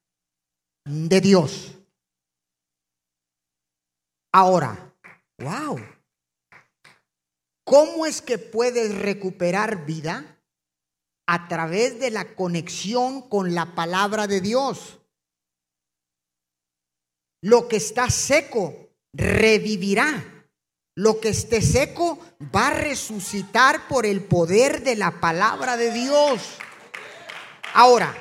de 0.86 1.22
Dios. 1.22 1.78
Ahora, 4.34 4.94
wow, 5.38 5.80
¿cómo 7.64 8.06
es 8.06 8.22
que 8.22 8.38
puedes 8.38 8.98
recuperar 8.98 9.86
vida? 9.86 10.30
A 11.26 11.48
través 11.48 12.00
de 12.00 12.12
la 12.12 12.36
conexión 12.36 13.30
con 13.30 13.54
la 13.54 13.76
palabra 13.76 14.28
de 14.28 14.42
Dios. 14.42 15.00
Lo 17.44 17.68
que 17.68 17.76
está 17.76 18.10
seco 18.10 18.74
revivirá. 19.12 20.48
Lo 20.96 21.20
que 21.20 21.30
esté 21.30 21.62
seco 21.62 22.20
va 22.56 22.68
a 22.68 22.74
resucitar 22.74 23.90
por 23.90 24.06
el 24.06 24.24
poder 24.24 24.82
de 24.84 24.96
la 24.96 25.20
palabra 25.20 25.76
de 25.76 25.92
Dios. 25.92 26.58
Ahora, 27.74 28.16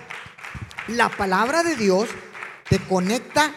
la 0.89 1.09
palabra 1.09 1.63
de 1.63 1.77
Dios 1.77 2.09
te 2.69 2.81
conecta 2.81 3.55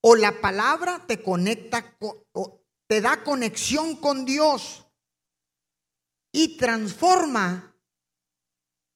o 0.00 0.16
la 0.16 0.40
palabra 0.40 1.04
te 1.06 1.22
conecta, 1.22 1.84
o 2.00 2.62
te 2.86 3.02
da 3.02 3.22
conexión 3.22 3.96
con 3.96 4.24
Dios. 4.24 4.86
y 6.30 6.56
transforma 6.56 7.74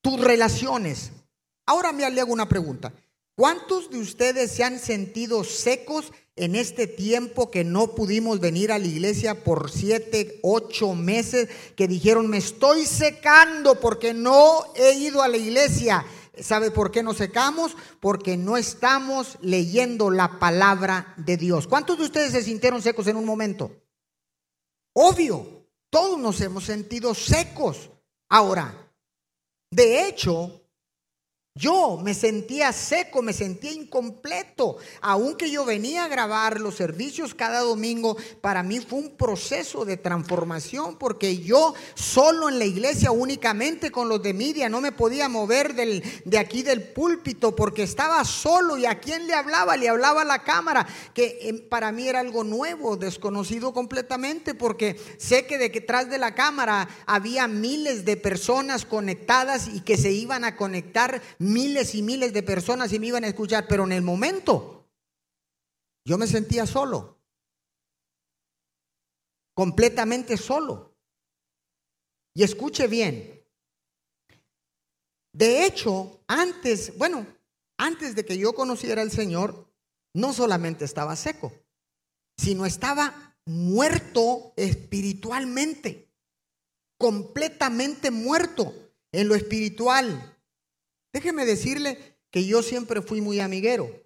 tus 0.02 0.20
relaciones. 0.20 1.12
Ahora 1.66 1.92
me 1.92 2.04
hago 2.04 2.32
una 2.32 2.48
pregunta. 2.48 2.92
¿Cuántos 3.34 3.90
de 3.90 3.98
ustedes 3.98 4.52
se 4.52 4.62
han 4.62 4.78
sentido 4.78 5.42
secos 5.42 6.12
en 6.36 6.54
este 6.54 6.86
tiempo 6.86 7.50
que 7.50 7.64
no 7.64 7.94
pudimos 7.94 8.40
venir 8.40 8.72
a 8.72 8.78
la 8.78 8.86
iglesia 8.86 9.42
por 9.42 9.70
siete, 9.70 10.38
ocho 10.42 10.94
meses, 10.94 11.48
que 11.74 11.88
dijeron, 11.88 12.28
me 12.28 12.38
estoy 12.38 12.84
secando 12.84 13.80
porque 13.80 14.12
no 14.12 14.64
he 14.76 14.92
ido 14.94 15.22
a 15.22 15.28
la 15.28 15.38
iglesia? 15.38 16.04
¿Sabe 16.38 16.70
por 16.70 16.90
qué 16.90 17.02
nos 17.02 17.18
secamos? 17.18 17.76
Porque 18.00 18.36
no 18.36 18.56
estamos 18.56 19.38
leyendo 19.40 20.10
la 20.10 20.38
palabra 20.38 21.14
de 21.16 21.36
Dios. 21.36 21.66
¿Cuántos 21.66 21.98
de 21.98 22.04
ustedes 22.04 22.32
se 22.32 22.42
sintieron 22.42 22.82
secos 22.82 23.06
en 23.06 23.16
un 23.16 23.24
momento? 23.24 23.70
Obvio, 24.94 25.66
todos 25.90 26.18
nos 26.18 26.40
hemos 26.40 26.64
sentido 26.64 27.14
secos. 27.14 27.90
Ahora, 28.28 28.90
de 29.70 30.06
hecho, 30.06 30.61
yo 31.54 32.00
me 32.02 32.14
sentía 32.14 32.72
seco, 32.72 33.20
me 33.20 33.34
sentía 33.34 33.72
incompleto. 33.72 34.78
Aunque 35.02 35.50
yo 35.50 35.66
venía 35.66 36.04
a 36.04 36.08
grabar 36.08 36.58
los 36.58 36.76
servicios 36.76 37.34
cada 37.34 37.60
domingo, 37.60 38.16
para 38.40 38.62
mí 38.62 38.80
fue 38.80 39.00
un 39.00 39.10
proceso 39.10 39.84
de 39.84 39.98
transformación 39.98 40.96
porque 40.96 41.38
yo 41.38 41.74
solo 41.94 42.48
en 42.48 42.58
la 42.58 42.64
iglesia, 42.64 43.10
únicamente 43.10 43.90
con 43.90 44.08
los 44.08 44.22
de 44.22 44.32
media, 44.32 44.70
no 44.70 44.80
me 44.80 44.92
podía 44.92 45.28
mover 45.28 45.74
del, 45.74 46.02
de 46.24 46.38
aquí 46.38 46.62
del 46.62 46.82
púlpito 46.84 47.54
porque 47.54 47.82
estaba 47.82 48.24
solo 48.24 48.78
y 48.78 48.86
a 48.86 48.98
quién 48.98 49.26
le 49.26 49.34
hablaba, 49.34 49.76
le 49.76 49.90
hablaba 49.90 50.22
a 50.22 50.24
la 50.24 50.44
cámara, 50.44 50.86
que 51.12 51.38
eh, 51.42 51.52
para 51.68 51.92
mí 51.92 52.08
era 52.08 52.20
algo 52.20 52.44
nuevo, 52.44 52.96
desconocido 52.96 53.74
completamente 53.74 54.54
porque 54.54 54.98
sé 55.18 55.44
que 55.44 55.58
detrás 55.58 56.08
de 56.08 56.16
la 56.16 56.34
cámara 56.34 56.88
había 57.04 57.46
miles 57.46 58.06
de 58.06 58.16
personas 58.16 58.86
conectadas 58.86 59.68
y 59.68 59.82
que 59.82 59.98
se 59.98 60.12
iban 60.12 60.44
a 60.44 60.56
conectar 60.56 61.20
miles 61.42 61.94
y 61.94 62.02
miles 62.02 62.32
de 62.32 62.42
personas 62.42 62.92
y 62.92 62.98
me 62.98 63.08
iban 63.08 63.24
a 63.24 63.28
escuchar, 63.28 63.66
pero 63.68 63.84
en 63.84 63.92
el 63.92 64.02
momento 64.02 64.88
yo 66.04 66.16
me 66.16 66.26
sentía 66.26 66.66
solo, 66.66 67.18
completamente 69.54 70.36
solo. 70.36 70.96
Y 72.34 72.44
escuche 72.44 72.86
bien, 72.86 73.44
de 75.34 75.66
hecho, 75.66 76.22
antes, 76.26 76.96
bueno, 76.96 77.26
antes 77.76 78.14
de 78.14 78.24
que 78.24 78.38
yo 78.38 78.54
conociera 78.54 79.02
al 79.02 79.10
Señor, 79.10 79.68
no 80.14 80.32
solamente 80.32 80.84
estaba 80.84 81.16
seco, 81.16 81.52
sino 82.38 82.66
estaba 82.66 83.36
muerto 83.44 84.52
espiritualmente, 84.56 86.08
completamente 86.98 88.10
muerto 88.10 88.72
en 89.10 89.28
lo 89.28 89.34
espiritual. 89.34 90.31
Déjeme 91.12 91.44
decirle 91.44 92.18
que 92.30 92.46
yo 92.46 92.62
siempre 92.62 93.02
fui 93.02 93.20
muy 93.20 93.40
amiguero. 93.40 94.02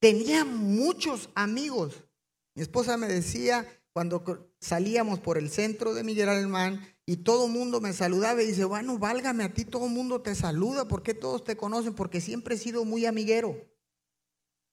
Tenía 0.00 0.44
muchos 0.44 1.30
amigos. 1.34 2.04
Mi 2.54 2.62
esposa 2.62 2.96
me 2.96 3.06
decía 3.06 3.66
cuando 3.92 4.50
salíamos 4.60 5.20
por 5.20 5.38
el 5.38 5.50
centro 5.50 5.94
de 5.94 6.02
Miguel 6.02 6.30
Alemán 6.30 6.84
y 7.04 7.18
todo 7.18 7.46
el 7.46 7.52
mundo 7.52 7.80
me 7.80 7.92
saludaba 7.92 8.42
y 8.42 8.46
dice, 8.46 8.64
bueno, 8.64 8.98
válgame 8.98 9.44
a 9.44 9.52
ti, 9.52 9.64
todo 9.64 9.86
el 9.86 9.92
mundo 9.92 10.22
te 10.22 10.34
saluda, 10.34 10.88
¿por 10.88 11.02
qué 11.02 11.14
todos 11.14 11.44
te 11.44 11.56
conocen? 11.56 11.94
Porque 11.94 12.20
siempre 12.20 12.54
he 12.54 12.58
sido 12.58 12.84
muy 12.84 13.06
amiguero. 13.06 13.68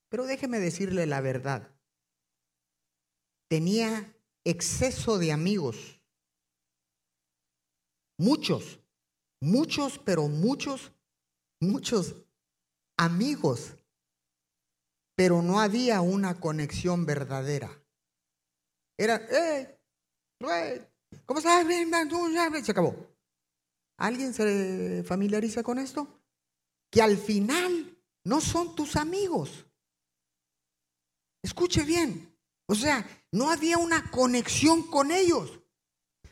Pero 0.09 0.25
déjeme 0.25 0.59
decirle 0.59 1.05
la 1.05 1.21
verdad. 1.21 1.75
Tenía 3.49 4.15
exceso 4.43 5.17
de 5.17 5.31
amigos. 5.31 6.01
Muchos 8.17 8.78
muchos, 9.41 9.99
pero 9.99 10.27
muchos, 10.27 10.91
muchos 11.59 12.15
amigos, 12.97 13.73
pero 15.15 15.41
no 15.41 15.59
había 15.59 16.01
una 16.01 16.39
conexión 16.39 17.05
verdadera. 17.05 17.69
Era, 18.97 19.15
eh, 19.15 19.79
¿cómo 21.25 21.39
estás? 21.39 21.65
Se 22.63 22.71
acabó. 22.71 22.95
¿Alguien 23.97 24.33
se 24.33 25.03
familiariza 25.05 25.63
con 25.63 25.79
esto? 25.79 26.21
Que 26.89 27.01
al 27.01 27.17
final 27.17 27.97
no 28.23 28.41
son 28.41 28.75
tus 28.75 28.95
amigos. 28.95 29.65
Escuche 31.43 31.83
bien. 31.83 32.33
O 32.67 32.75
sea, 32.75 33.07
no 33.31 33.49
había 33.51 33.77
una 33.77 34.09
conexión 34.11 34.83
con 34.89 35.11
ellos. 35.11 35.59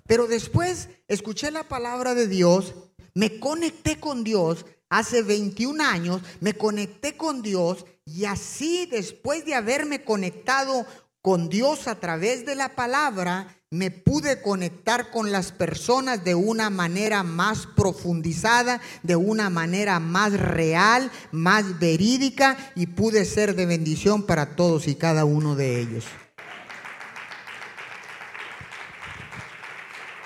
Pero 0.06 0.28
después 0.28 0.90
escuché 1.08 1.52
la 1.52 1.68
palabra 1.68 2.14
de 2.14 2.28
Dios 2.28 2.74
me 3.18 3.40
conecté 3.40 4.00
con 4.00 4.24
Dios 4.24 4.64
hace 4.90 5.24
21 5.24 5.84
años, 5.84 6.22
me 6.40 6.54
conecté 6.54 7.18
con 7.18 7.42
Dios 7.42 7.84
y 8.06 8.26
así 8.26 8.86
después 8.86 9.44
de 9.44 9.56
haberme 9.56 10.04
conectado 10.04 10.86
con 11.24 11.50
Dios 11.50 11.88
a 11.88 11.96
través 11.96 12.46
de 12.46 12.54
la 12.54 12.76
palabra, 12.76 13.58
me 13.72 13.90
pude 13.90 14.40
conectar 14.44 15.10
con 15.10 15.32
las 15.32 15.52
personas 15.52 16.24
de 16.24 16.36
una 16.36 16.70
manera 16.70 17.24
más 17.24 17.66
profundizada, 17.66 18.82
de 19.02 19.16
una 19.16 19.50
manera 19.50 20.00
más 20.00 20.34
real, 20.34 21.12
más 21.32 21.80
verídica 21.80 22.56
y 22.76 22.86
pude 22.86 23.26
ser 23.26 23.56
de 23.56 23.66
bendición 23.66 24.28
para 24.28 24.56
todos 24.56 24.88
y 24.88 24.94
cada 24.94 25.26
uno 25.26 25.56
de 25.56 25.82
ellos. 25.82 26.06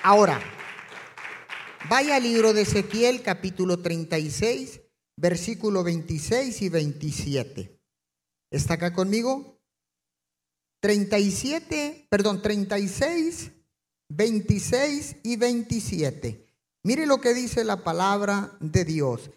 Ahora, 0.02 0.42
Vaya 1.92 2.16
al 2.16 2.22
libro 2.22 2.54
de 2.54 2.62
Ezequiel 2.62 3.20
capítulo 3.20 3.80
36, 3.80 4.80
versículo 5.14 5.84
26 5.84 6.62
y 6.62 6.70
27. 6.70 7.78
¿Está 8.50 8.74
acá 8.74 8.94
conmigo? 8.94 9.60
37, 10.80 12.06
perdón, 12.08 12.40
36, 12.40 13.52
26 14.08 15.16
y 15.22 15.36
27. 15.36 16.48
Mire 16.82 17.04
lo 17.04 17.20
que 17.20 17.34
dice 17.34 17.62
la 17.62 17.84
palabra 17.84 18.56
de 18.60 18.86
Dios. 18.86 19.30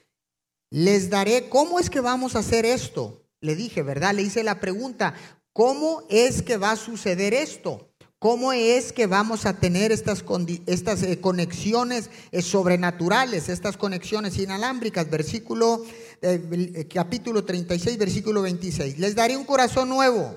Les 0.69 1.09
daré, 1.09 1.49
¿cómo 1.49 1.77
es 1.77 1.89
que 1.89 1.99
vamos 1.99 2.37
a 2.37 2.39
hacer 2.39 2.65
esto? 2.65 3.27
Le 3.41 3.57
dije, 3.57 3.83
¿verdad? 3.83 4.15
Le 4.15 4.21
hice 4.21 4.45
la 4.45 4.61
pregunta, 4.61 5.13
¿cómo 5.51 6.03
es 6.09 6.41
que 6.41 6.55
va 6.55 6.71
a 6.71 6.77
suceder 6.77 7.33
esto? 7.33 7.93
¿Cómo 8.25 8.53
es 8.53 8.91
que 8.91 9.05
vamos 9.05 9.45
a 9.45 9.59
tener 9.59 9.91
estas, 9.91 10.25
estas 10.65 11.03
eh, 11.03 11.21
conexiones 11.21 12.09
eh, 12.31 12.41
sobrenaturales, 12.41 13.49
estas 13.49 13.77
conexiones 13.77 14.39
inalámbricas? 14.39 15.07
Versículo, 15.11 15.83
eh, 16.23 16.87
capítulo 16.91 17.45
36, 17.45 17.99
versículo 17.99 18.41
26. 18.41 18.97
Les 18.97 19.13
daré 19.13 19.37
un 19.37 19.43
corazón 19.43 19.89
nuevo. 19.89 20.35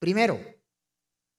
Primero, 0.00 0.40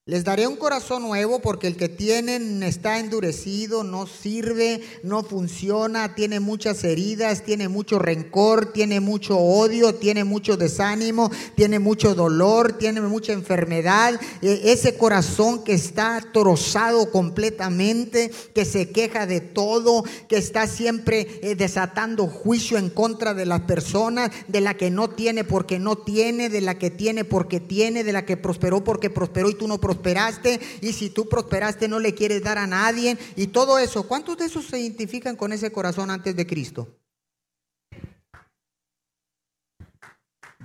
les 0.08 0.24
daré 0.24 0.46
un 0.46 0.56
corazón 0.56 1.02
nuevo 1.02 1.40
porque 1.40 1.66
el 1.66 1.78
que 1.78 1.90
tienen 1.90 2.62
está 2.62 3.00
endurecido, 3.00 3.84
no 3.84 4.06
sirve, 4.06 4.84
no 5.02 5.24
funciona, 5.24 6.14
tiene 6.14 6.40
muchas 6.40 6.84
heridas, 6.84 7.42
tiene 7.42 7.70
mucho 7.70 7.98
rencor, 7.98 8.72
tiene 8.72 9.00
mucho 9.00 9.40
odio, 9.40 9.96
tiene 9.96 10.24
mucho 10.24 10.58
desánimo, 10.58 11.32
tiene 11.56 11.80
mucho 11.80 12.14
dolor, 12.14 12.74
tiene 12.74 13.02
mucha 13.02 13.34
enfermedad. 13.34 14.22
E, 14.44 14.72
ese 14.72 14.96
corazón 14.96 15.64
que 15.64 15.74
está 15.74 16.24
trozado 16.32 17.10
completamente, 17.10 18.30
que 18.54 18.64
se 18.64 18.92
queja 18.92 19.26
de 19.26 19.42
todo, 19.42 20.04
que 20.30 20.38
está 20.38 20.68
siempre 20.68 21.40
eh, 21.42 21.56
desatando 21.56 22.28
juicio 22.28 22.78
en 22.78 22.92
contra 22.92 23.34
de 23.34 23.48
las 23.48 23.62
personas, 23.62 24.30
de 24.48 24.62
la 24.62 24.76
que 24.76 24.92
no 24.92 25.10
tiene 25.10 25.44
porque 25.44 25.80
no 25.80 25.96
tiene, 25.96 26.50
de 26.50 26.62
la 26.62 26.78
que 26.78 26.92
tiene 26.92 27.26
porque 27.26 27.60
tiene, 27.60 28.04
de 28.04 28.14
la 28.14 28.24
que 28.24 28.38
prosperó 28.38 28.84
porque 28.84 29.10
prosperó 29.10 29.50
y 29.50 29.56
tú 29.56 29.68
no 29.68 29.80
prosperas 29.80 29.95
prosperaste 29.96 30.60
y 30.82 30.94
si 30.94 31.10
tú 31.10 31.28
prosperaste 31.28 31.88
no 31.88 32.00
le 32.00 32.14
quieres 32.14 32.44
dar 32.44 32.58
a 32.58 32.68
nadie 32.68 33.18
y 33.36 33.48
todo 33.48 33.80
eso. 33.80 34.08
¿Cuántos 34.08 34.38
de 34.38 34.46
esos 34.46 34.66
se 34.66 34.80
identifican 34.80 35.36
con 35.36 35.54
ese 35.54 35.72
corazón 35.72 36.12
antes 36.12 36.36
de 36.36 36.46
Cristo? 36.46 36.88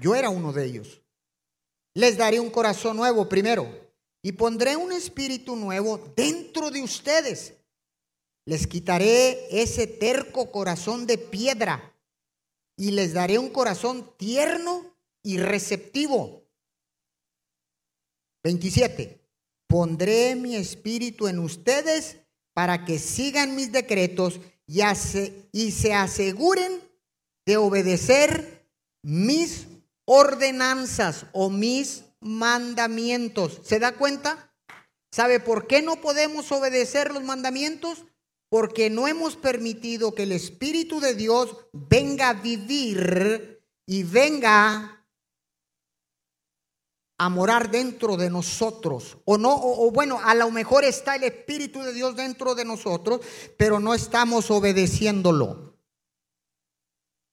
Yo 0.00 0.14
era 0.14 0.30
uno 0.30 0.52
de 0.52 0.64
ellos. 0.64 1.00
Les 1.94 2.16
daré 2.16 2.40
un 2.40 2.50
corazón 2.50 2.96
nuevo 2.96 3.28
primero 3.28 3.68
y 4.22 4.32
pondré 4.32 4.76
un 4.76 4.92
espíritu 4.92 5.56
nuevo 5.56 6.12
dentro 6.16 6.70
de 6.70 6.82
ustedes. 6.82 7.54
Les 8.46 8.66
quitaré 8.66 9.46
ese 9.50 9.86
terco 9.86 10.50
corazón 10.50 11.06
de 11.06 11.18
piedra 11.18 11.94
y 12.76 12.92
les 12.92 13.12
daré 13.12 13.38
un 13.38 13.50
corazón 13.50 14.10
tierno 14.16 14.96
y 15.22 15.38
receptivo. 15.38 16.42
27 18.42 19.19
pondré 19.70 20.34
mi 20.34 20.56
espíritu 20.56 21.28
en 21.28 21.38
ustedes 21.38 22.16
para 22.52 22.84
que 22.84 22.98
sigan 22.98 23.54
mis 23.54 23.70
decretos 23.70 24.40
y, 24.66 24.80
y 25.52 25.70
se 25.70 25.94
aseguren 25.94 26.82
de 27.46 27.56
obedecer 27.56 28.68
mis 29.02 29.68
ordenanzas 30.04 31.26
o 31.32 31.50
mis 31.50 32.02
mandamientos. 32.20 33.60
¿Se 33.64 33.78
da 33.78 33.92
cuenta? 33.92 34.52
¿Sabe 35.12 35.38
por 35.38 35.68
qué 35.68 35.82
no 35.82 36.00
podemos 36.00 36.50
obedecer 36.50 37.12
los 37.12 37.22
mandamientos? 37.22 38.04
Porque 38.48 38.90
no 38.90 39.06
hemos 39.06 39.36
permitido 39.36 40.16
que 40.16 40.24
el 40.24 40.32
Espíritu 40.32 41.00
de 41.00 41.14
Dios 41.14 41.56
venga 41.72 42.30
a 42.30 42.34
vivir 42.34 43.62
y 43.86 44.02
venga 44.02 44.99
morar 47.28 47.70
dentro 47.70 48.16
de 48.16 48.30
nosotros. 48.30 49.18
O 49.24 49.36
no, 49.36 49.54
o, 49.54 49.90
bueno, 49.90 50.20
a 50.22 50.34
lo 50.34 50.50
mejor 50.50 50.84
está 50.84 51.16
el 51.16 51.24
Espíritu 51.24 51.82
de 51.82 51.92
Dios 51.92 52.16
dentro 52.16 52.54
de 52.54 52.64
nosotros, 52.64 53.20
pero 53.56 53.78
no 53.78 53.94
estamos 53.94 54.50
obedeciéndolo. 54.50 55.76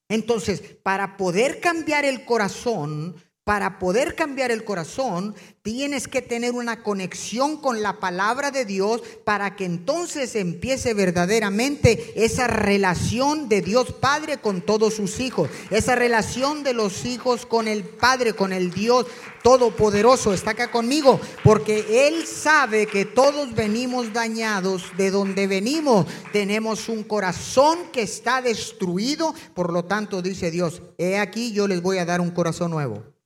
Entonces, 0.10 0.62
para 0.84 1.18
poder 1.18 1.60
cambiar 1.60 2.06
el 2.06 2.26
corazón, 2.26 3.16
para 3.48 3.80
poder 3.80 4.14
cambiar 4.14 4.52
el 4.52 4.66
corazón, 4.66 5.34
tienes 5.62 6.10
que 6.10 6.22
tener 6.22 6.52
una 6.52 6.84
conexión 6.84 7.56
con 7.56 7.82
la 7.82 7.98
palabra 7.98 8.52
de 8.52 8.66
Dios 8.66 9.02
para 9.24 9.56
que 9.56 9.64
entonces 9.64 10.36
empiece 10.36 10.94
verdaderamente 10.94 12.12
esa 12.26 12.48
relación 12.48 13.48
de 13.48 13.62
Dios 13.62 13.94
Padre 13.94 14.40
con 14.40 14.60
todos 14.60 14.96
sus 14.96 15.22
hijos, 15.22 15.50
esa 15.72 15.96
relación 15.96 16.62
de 16.66 16.74
los 16.74 17.06
hijos 17.06 17.46
con 17.46 17.70
el 17.70 17.86
Padre, 17.86 18.34
con 18.34 18.52
el 18.52 18.70
Dios 18.70 19.06
Todopoderoso. 19.44 20.34
Está 20.34 20.52
acá 20.52 20.70
conmigo, 20.70 21.18
porque 21.42 22.10
Él 22.10 22.28
sabe 22.28 22.86
que 22.86 23.06
todos 23.06 23.56
venimos 23.56 24.12
dañados 24.12 24.84
de 24.98 25.10
donde 25.10 25.48
venimos. 25.48 26.06
Tenemos 26.34 26.90
un 26.90 27.06
corazón 27.06 27.78
que 27.94 28.02
está 28.02 28.42
destruido, 28.42 29.34
por 29.54 29.72
lo 29.72 29.86
tanto 29.86 30.22
dice 30.22 30.52
Dios, 30.52 30.82
he 30.98 31.18
aquí 31.18 31.54
yo 31.54 31.66
les 31.70 31.82
voy 31.82 32.00
a 32.00 32.06
dar 32.06 32.20
un 32.20 32.32
corazón 32.32 32.72
nuevo. 32.72 33.17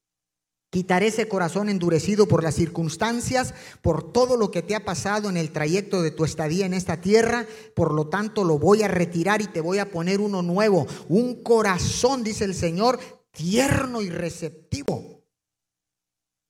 Quitaré 0.71 1.07
ese 1.07 1.27
corazón 1.27 1.67
endurecido 1.67 2.29
por 2.29 2.43
las 2.43 2.55
circunstancias, 2.55 3.53
por 3.81 4.13
todo 4.13 4.37
lo 4.37 4.51
que 4.51 4.61
te 4.61 4.73
ha 4.73 4.85
pasado 4.85 5.29
en 5.29 5.35
el 5.35 5.51
trayecto 5.51 6.01
de 6.01 6.11
tu 6.11 6.23
estadía 6.23 6.65
en 6.65 6.73
esta 6.73 7.01
tierra. 7.01 7.45
Por 7.75 7.93
lo 7.93 8.07
tanto, 8.07 8.45
lo 8.45 8.57
voy 8.57 8.81
a 8.81 8.87
retirar 8.87 9.41
y 9.41 9.47
te 9.47 9.59
voy 9.59 9.79
a 9.79 9.91
poner 9.91 10.21
uno 10.21 10.41
nuevo. 10.41 10.87
Un 11.09 11.43
corazón, 11.43 12.23
dice 12.23 12.45
el 12.45 12.55
Señor, 12.55 13.01
tierno 13.31 14.01
y 14.01 14.09
receptivo. 14.09 15.25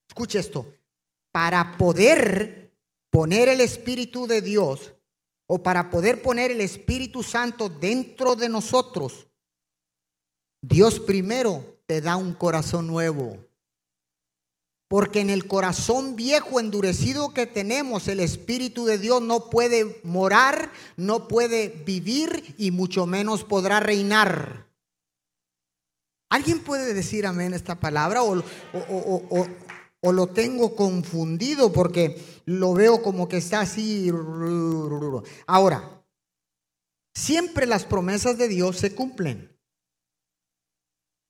Escuche 0.08 0.38
esto. 0.38 0.72
Para 1.32 1.76
poder 1.76 2.76
poner 3.10 3.48
el 3.48 3.60
Espíritu 3.60 4.28
de 4.28 4.40
Dios 4.40 4.94
o 5.48 5.64
para 5.64 5.90
poder 5.90 6.22
poner 6.22 6.52
el 6.52 6.60
Espíritu 6.60 7.24
Santo 7.24 7.68
dentro 7.68 8.36
de 8.36 8.48
nosotros, 8.48 9.26
Dios 10.60 11.00
primero 11.00 11.80
te 11.86 12.00
da 12.00 12.14
un 12.14 12.34
corazón 12.34 12.86
nuevo. 12.86 13.51
Porque 14.92 15.20
en 15.20 15.30
el 15.30 15.46
corazón 15.46 16.16
viejo 16.16 16.60
endurecido 16.60 17.32
que 17.32 17.46
tenemos, 17.46 18.08
el 18.08 18.20
Espíritu 18.20 18.84
de 18.84 18.98
Dios 18.98 19.22
no 19.22 19.48
puede 19.48 20.02
morar, 20.04 20.70
no 20.98 21.28
puede 21.28 21.68
vivir 21.86 22.54
y 22.58 22.72
mucho 22.72 23.06
menos 23.06 23.42
podrá 23.42 23.80
reinar. 23.80 24.68
¿Alguien 26.28 26.62
puede 26.62 26.92
decir 26.92 27.24
amén 27.24 27.54
esta 27.54 27.80
palabra 27.80 28.22
o, 28.22 28.44
o, 30.02 30.12
lo 30.12 30.26
tengo 30.26 30.76
confundido 30.76 31.72
porque 31.72 32.22
lo 32.44 32.74
veo 32.74 33.02
como 33.02 33.30
que 33.30 33.38
está 33.38 33.60
así? 33.60 34.12
Ahora, 35.46 36.04
siempre 37.14 37.64
las 37.64 37.86
promesas 37.86 38.36
de 38.36 38.48
Dios 38.48 38.76
se 38.76 38.94
cumplen. 38.94 39.58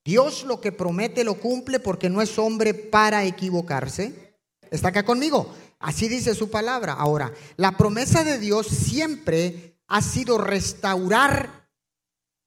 Dios 0.05 0.45
lo 0.45 0.61
que 0.61 0.73
promete 0.73 1.25
lo 1.25 1.35
cumple 1.35 1.79
porque 1.79 2.11
no 2.11 2.23
es 2.23 2.39
hombre 2.39 2.75
para 2.75 3.25
equivocarse. 3.25 4.37
¿Está 4.71 4.89
acá 4.89 5.05
conmigo? 5.05 5.55
Así 5.79 6.09
dice 6.09 6.35
su 6.35 6.51
palabra. 6.51 6.95
Ahora, 6.95 7.33
la 7.57 7.77
promesa 7.77 8.25
de 8.25 8.39
Dios 8.39 8.67
siempre 8.67 9.77
ha 9.89 10.01
sido 10.01 10.39
restaurar 10.39 11.69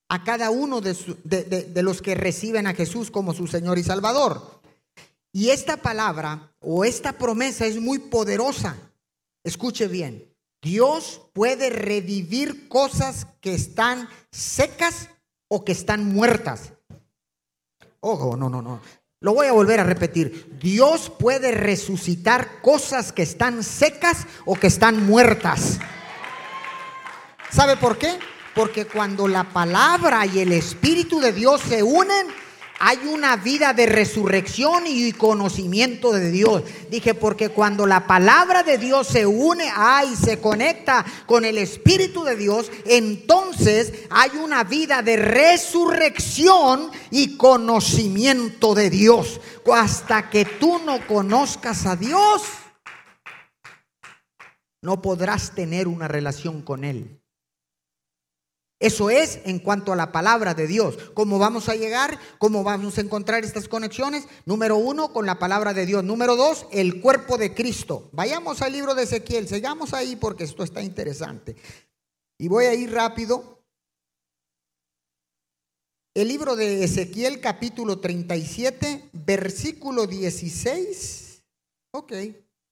a 0.10 0.24
cada 0.24 0.52
uno 0.52 0.82
de, 0.82 1.82
los 1.82 2.02
que 2.02 2.15
reciben 2.15 2.68
a 2.68 2.74
Jesús 2.74 3.12
como 3.12 3.34
su 3.34 3.48
Señor 3.48 3.78
y 3.78 3.84
Salvador. 3.84 4.62
Y 5.32 5.50
esta 5.50 5.78
palabra 5.78 6.56
o 6.60 6.86
esta 6.86 7.18
promesa 7.18 7.65
es 7.65 7.80
muy 7.80 8.00
poderosa. 8.00 8.78
Escuche 9.44 9.88
bien. 9.88 10.34
Dios 10.62 11.22
puede 11.34 11.70
revivir 11.70 12.68
cosas 12.68 13.28
que 13.41 13.54
están 13.54 14.10
secas 14.32 15.10
o 15.48 15.63
que 15.63 15.74
están 15.74 16.06
muertas. 16.06 16.72
Ojo, 18.08 18.38
no, 18.38 18.52
no, 18.52 18.62
no. 18.62 18.82
Lo 19.20 19.34
voy 19.34 19.48
a 19.48 19.52
volver 19.52 19.80
a 19.80 19.84
repetir. 19.84 20.60
Dios 20.62 21.10
puede 21.10 21.52
resucitar 21.52 22.62
cosas 22.62 23.12
que 23.12 23.24
están 23.24 23.63
secas 23.63 24.28
o 24.46 24.54
que 24.54 24.68
están 24.68 25.08
muertas. 25.08 25.80
¿Sabe 27.50 27.78
por 27.78 27.98
qué? 27.98 28.20
Porque 28.54 28.86
cuando 28.86 29.28
la 29.28 29.46
palabra 29.46 30.24
y 30.28 30.38
el 30.38 30.52
Espíritu 30.52 31.20
de 31.20 31.34
Dios 31.34 31.62
se 31.62 31.82
unen, 31.82 32.28
hay 32.80 32.98
una 33.08 33.38
vida 33.38 33.74
de 33.74 33.86
resurrección 33.86 34.84
y 34.88 35.12
conocimiento 35.14 36.12
de 36.12 36.32
Dios. 36.32 36.64
Dije, 36.90 37.14
porque 37.14 37.50
cuando 37.50 37.86
la 37.86 38.08
palabra 38.08 38.64
de 38.64 38.78
Dios 38.78 39.08
se 39.08 39.26
une, 39.26 39.66
ay, 39.76 40.16
se 40.16 40.40
conecta 40.40 41.06
con 41.26 41.46
el 41.46 41.58
Espíritu 41.58 42.24
de 42.24 42.36
Dios, 42.36 42.72
entonces 42.86 43.94
hay 44.10 44.32
una 44.38 44.64
vida 44.64 45.02
de 45.02 45.18
resurrección 45.18 46.92
y 47.12 47.38
conocimiento 47.38 48.76
de 48.76 48.90
Dios. 48.90 49.40
Hasta 49.74 50.30
que 50.30 50.46
tú 50.46 50.80
no 50.86 51.06
conozcas 51.08 51.86
a 51.86 51.96
Dios, 51.96 52.44
no 54.82 55.02
podrás 55.02 55.56
tener 55.56 55.88
una 55.88 56.08
relación 56.08 56.62
con 56.62 56.84
Él. 56.84 57.25
Eso 58.80 59.10
es 59.10 59.40
en 59.46 59.60
cuanto 59.60 59.94
a 59.94 59.96
la 59.96 60.12
palabra 60.12 60.54
de 60.54 60.68
Dios. 60.68 60.98
¿Cómo 61.14 61.40
vamos 61.40 61.70
a 61.70 61.76
llegar? 61.76 62.20
¿Cómo 62.40 62.64
vamos 62.64 62.98
a 62.98 63.02
encontrar 63.02 63.46
estas 63.46 63.70
conexiones? 63.70 64.28
Número 64.46 64.76
uno, 64.76 65.14
con 65.14 65.26
la 65.26 65.40
palabra 65.40 65.74
de 65.74 65.86
Dios. 65.86 66.04
Número 66.04 66.36
dos, 66.36 66.68
el 66.72 67.00
cuerpo 67.02 67.38
de 67.38 67.54
Cristo. 67.54 68.10
Vayamos 68.12 68.62
al 68.62 68.74
libro 68.74 68.94
de 68.94 69.04
Ezequiel. 69.04 69.48
Sigamos 69.48 69.94
ahí 69.94 70.18
porque 70.18 70.44
esto 70.44 70.64
está 70.64 70.82
interesante. 70.82 71.56
Y 72.38 72.50
voy 72.50 72.66
a 72.66 72.74
ir 72.74 72.92
rápido. 72.92 73.64
El 76.14 76.28
libro 76.28 76.58
de 76.58 76.84
Ezequiel 76.84 77.40
capítulo 77.40 78.00
37, 78.00 79.10
versículo 79.14 80.06
16. 80.06 81.44
Ok, 81.92 82.14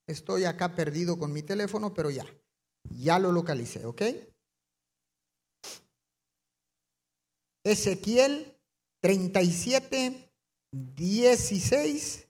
estoy 0.07 0.45
acá 0.45 0.75
perdido 0.75 1.17
con 1.17 1.31
mi 1.31 1.43
teléfono, 1.43 1.93
pero 1.93 2.09
ya, 2.09 2.25
ya 2.89 3.19
lo 3.19 3.31
localicé, 3.31 3.85
¿ok? 3.85 4.01
Ezequiel 7.63 8.59
37, 9.01 10.31
16 10.71 12.27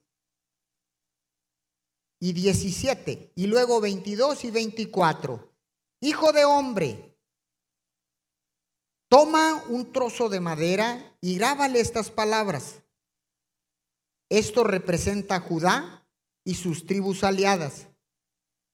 y 2.19 2.33
17, 2.33 3.33
y 3.35 3.47
luego 3.47 3.81
22 3.81 4.45
y 4.45 4.51
24. 4.51 5.51
Hijo 6.01 6.31
de 6.31 6.45
hombre, 6.45 7.17
toma 9.09 9.63
un 9.69 9.91
trozo 9.91 10.29
de 10.29 10.39
madera 10.39 11.17
y 11.21 11.37
grábale 11.37 11.79
estas 11.79 12.11
palabras. 12.11 12.81
Esto 14.29 14.63
representa 14.63 15.35
a 15.35 15.39
Judá 15.39 16.07
y 16.43 16.55
sus 16.55 16.85
tribus 16.85 17.23
aliadas. 17.23 17.87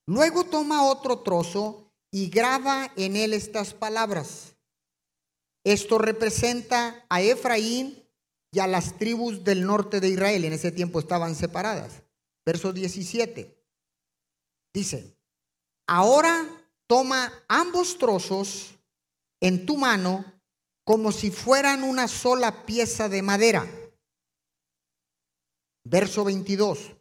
Luego 0.08 0.44
toma 0.46 0.86
otro 0.86 1.20
trozo 1.20 1.92
y 2.12 2.30
graba 2.30 2.92
en 2.96 3.16
él 3.16 3.34
estas 3.34 3.74
palabras. 3.74 4.56
Esto 5.70 6.00
representa 6.00 7.06
a 7.10 7.22
Efraín 7.22 8.04
y 8.52 8.58
a 8.58 8.66
las 8.66 8.98
tribus 8.98 9.44
del 9.44 9.68
norte 9.68 10.00
de 10.00 10.10
Israel. 10.10 10.46
En 10.46 10.54
ese 10.54 10.72
tiempo 10.72 11.00
estaban 11.00 11.36
separadas. 11.36 12.02
Verso 12.44 12.74
17. 12.74 13.56
Dice, 14.74 15.16
ahora 15.88 16.44
toma 16.88 17.32
ambos 17.48 18.00
trozos 18.00 18.80
en 19.40 19.68
tu 19.68 19.78
mano 19.78 20.26
como 20.84 21.12
si 21.12 21.30
fueran 21.30 21.84
una 21.84 22.08
sola 22.08 22.66
pieza 22.66 23.08
de 23.08 23.22
madera. 23.22 23.72
Verso 25.86 26.24
22. 26.24 26.96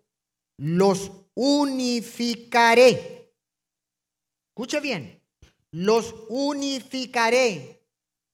Los 0.58 1.10
unificaré. 1.32 3.32
Escuche 4.50 4.80
bien. 4.80 5.24
Los 5.70 6.14
unificaré 6.28 7.77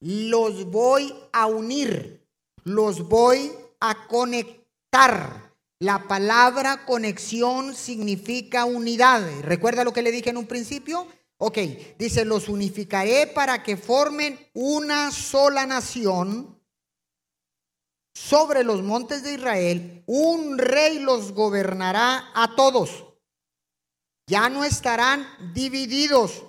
los 0.01 0.67
voy 0.71 1.15
a 1.33 1.47
unir, 1.47 2.27
los 2.65 3.09
voy 3.09 3.53
a 3.81 4.07
conectar. 4.07 5.53
La 5.81 6.07
palabra 6.09 6.85
conexión 6.87 7.75
significa 7.75 8.65
unidad. 8.65 9.23
¿Recuerda 9.43 9.85
lo 9.85 9.93
que 9.93 10.03
le 10.03 10.13
dije 10.13 10.31
en 10.31 10.37
un 10.37 10.47
principio? 10.47 11.07
Ok, 11.39 11.59
dice, 11.99 12.25
los 12.25 12.49
unificaré 12.49 13.27
para 13.27 13.63
que 13.63 13.77
formen 13.77 14.39
una 14.55 15.11
sola 15.11 15.67
nación 15.67 16.59
sobre 18.15 18.63
los 18.63 18.83
montes 18.83 19.23
de 19.25 19.35
Israel. 19.35 20.05
Un 20.07 20.59
rey 20.59 21.01
los 21.01 21.33
gobernará 21.33 22.31
a 22.35 22.55
todos. 22.55 23.05
ya 24.27 24.49
no 24.49 24.65
estarán 24.65 25.27
divididos 25.53 26.45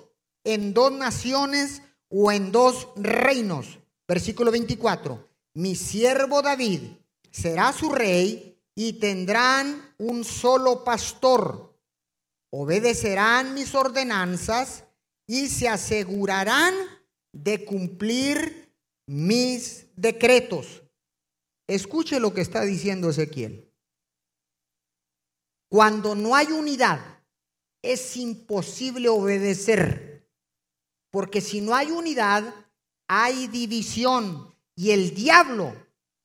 en 0.46 0.74
dos 0.74 0.94
naciones 0.94 1.82
o 2.18 2.32
en 2.32 2.52
dos 2.52 2.88
reinos. 2.96 3.78
Versículo 4.08 4.50
24. 4.52 5.28
Mi 5.56 5.76
siervo 5.76 6.42
David 6.42 6.82
será 7.30 7.74
su 7.74 7.92
rey 7.92 8.58
y 8.74 8.94
tendrán 8.94 9.94
un 9.98 10.24
solo 10.24 10.86
pastor. 10.86 11.78
Obedecerán 12.52 13.54
mis 13.54 13.76
ordenanzas 13.76 14.86
y 15.28 15.48
se 15.48 15.68
asegurarán 15.68 16.74
de 17.34 17.66
cumplir 17.66 18.72
mis 19.08 19.88
decretos. 19.98 20.84
Escuche 21.68 22.22
lo 22.22 22.34
que 22.34 22.42
está 22.42 22.62
diciendo 22.62 23.10
Ezequiel. 23.10 23.70
Cuando 25.70 26.16
no 26.16 26.34
hay 26.34 26.48
unidad, 26.48 27.02
es 27.82 28.16
imposible 28.16 29.10
obedecer. 29.10 30.15
Porque 31.16 31.40
si 31.40 31.62
no 31.62 31.74
hay 31.74 31.92
unidad, 31.92 32.44
hay 33.08 33.48
división. 33.48 34.54
Y 34.76 34.92
el 34.92 35.16
diablo 35.16 35.74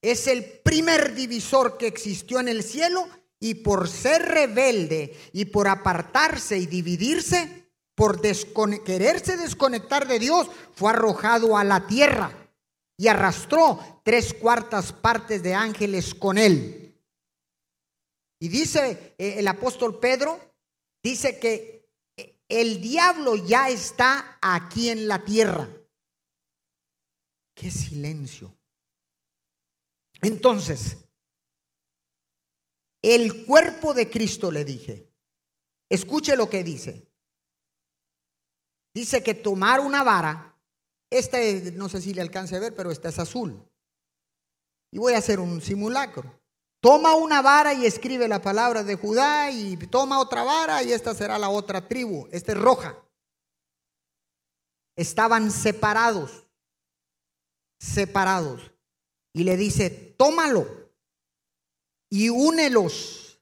es 0.02 0.26
el 0.26 0.42
primer 0.64 1.14
divisor 1.14 1.78
que 1.78 1.86
existió 1.86 2.40
en 2.40 2.48
el 2.48 2.64
cielo 2.64 3.06
y 3.38 3.54
por 3.54 3.88
ser 3.88 4.22
rebelde 4.22 5.16
y 5.32 5.44
por 5.44 5.68
apartarse 5.68 6.58
y 6.58 6.66
dividirse, 6.66 7.70
por 7.94 8.20
quererse 8.20 9.36
desconectar 9.36 10.08
de 10.08 10.18
Dios, 10.18 10.48
fue 10.74 10.90
arrojado 10.90 11.56
a 11.56 11.62
la 11.62 11.86
tierra 11.86 12.50
y 12.96 13.06
arrastró 13.06 14.02
tres 14.02 14.34
cuartas 14.34 14.92
partes 14.92 15.40
de 15.44 15.54
ángeles 15.54 16.16
con 16.16 16.36
él. 16.36 16.98
Y 18.40 18.48
dice 18.48 19.14
eh, 19.18 19.34
el 19.36 19.46
apóstol 19.46 20.00
Pedro, 20.00 20.40
dice 21.00 21.38
que 21.38 21.79
el 22.50 22.80
diablo 22.80 23.36
ya 23.36 23.70
está 23.70 24.38
aquí 24.42 24.90
en 24.90 25.06
la 25.06 25.24
tierra. 25.24 25.68
Qué 27.54 27.70
silencio. 27.70 28.54
Entonces, 30.20 30.98
el 33.02 33.46
cuerpo 33.46 33.94
de 33.94 34.10
Cristo 34.10 34.50
le 34.50 34.64
dije, 34.64 35.10
escuche 35.88 36.36
lo 36.36 36.50
que 36.50 36.64
dice. 36.64 37.08
Dice 38.92 39.22
que 39.22 39.34
tomar 39.34 39.80
una 39.80 40.02
vara, 40.02 40.58
esta 41.08 41.38
no 41.74 41.88
sé 41.88 42.02
si 42.02 42.12
le 42.12 42.20
alcance 42.20 42.56
a 42.56 42.60
ver, 42.60 42.74
pero 42.74 42.90
esta 42.90 43.08
es 43.08 43.18
azul. 43.20 43.64
Y 44.90 44.98
voy 44.98 45.14
a 45.14 45.18
hacer 45.18 45.38
un 45.38 45.60
simulacro. 45.60 46.39
Toma 46.80 47.14
una 47.14 47.42
vara 47.42 47.74
y 47.74 47.84
escribe 47.84 48.26
la 48.26 48.40
palabra 48.40 48.82
de 48.82 48.96
Judá 48.96 49.50
y 49.50 49.76
toma 49.76 50.18
otra 50.18 50.42
vara 50.42 50.82
y 50.82 50.92
esta 50.92 51.14
será 51.14 51.38
la 51.38 51.50
otra 51.50 51.86
tribu. 51.86 52.26
Esta 52.32 52.52
es 52.52 52.58
roja. 52.58 52.96
Estaban 54.96 55.50
separados, 55.50 56.46
separados. 57.78 58.72
Y 59.32 59.44
le 59.44 59.56
dice, 59.56 59.90
tómalo 60.18 60.66
y 62.10 62.28
únelos, 62.28 63.40